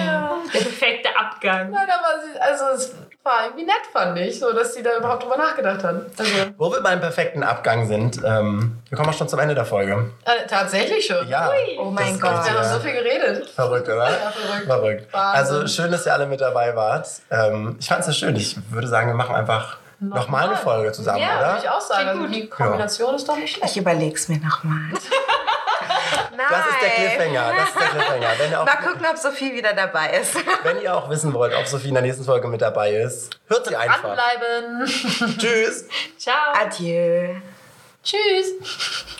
[0.53, 1.71] Der perfekte Abgang.
[1.71, 5.23] nein, aber sie, also es war irgendwie nett, fand ich, so dass sie da überhaupt
[5.23, 5.95] drüber nachgedacht hat.
[6.17, 9.65] Also, Wo wir beim perfekten Abgang sind, ähm, wir kommen auch schon zum Ende der
[9.65, 10.11] Folge.
[10.23, 11.27] äh, tatsächlich schon.
[11.27, 11.49] Ja.
[11.77, 12.45] Oh mein Das Gott.
[12.45, 12.73] Wir haben Ja.
[12.73, 13.49] so viel geredet.
[13.49, 14.09] Verrückt, oder?
[14.09, 14.65] Ja, verrückt.
[14.67, 15.13] Verrückt.
[15.13, 17.07] Also schön, dass ihr alle mit dabei wart.
[17.31, 18.35] Ähm, ich fand es sehr schön.
[18.35, 21.57] Ich würde sagen, wir machen einfach nochmal eine Folge zusammen, Ja, würde oder?
[21.63, 22.07] ich auch sagen.
[22.09, 22.35] Also gut.
[22.35, 23.71] die Kombination ist doch nicht schlecht.
[23.71, 24.77] Ich überleg's mir nochmal.
[24.91, 24.99] Nein.
[26.49, 27.51] Das ist der Cliffhanger.
[27.57, 28.27] Das ist der Cliffhanger.
[28.37, 30.35] Wenn ihr, auch, Mal gucken, ob Sophie wieder dabei ist.
[30.63, 33.65] wenn ihr auch wissen wollt, ob Sophie in der nächsten Folge mit dabei ist, hört
[33.65, 34.01] sie einfach.
[34.01, 34.85] Dranbleiben.
[35.39, 35.85] Tschüss.
[36.19, 36.53] Ciao.
[36.53, 37.35] Adieu.
[38.03, 39.17] Tschüss.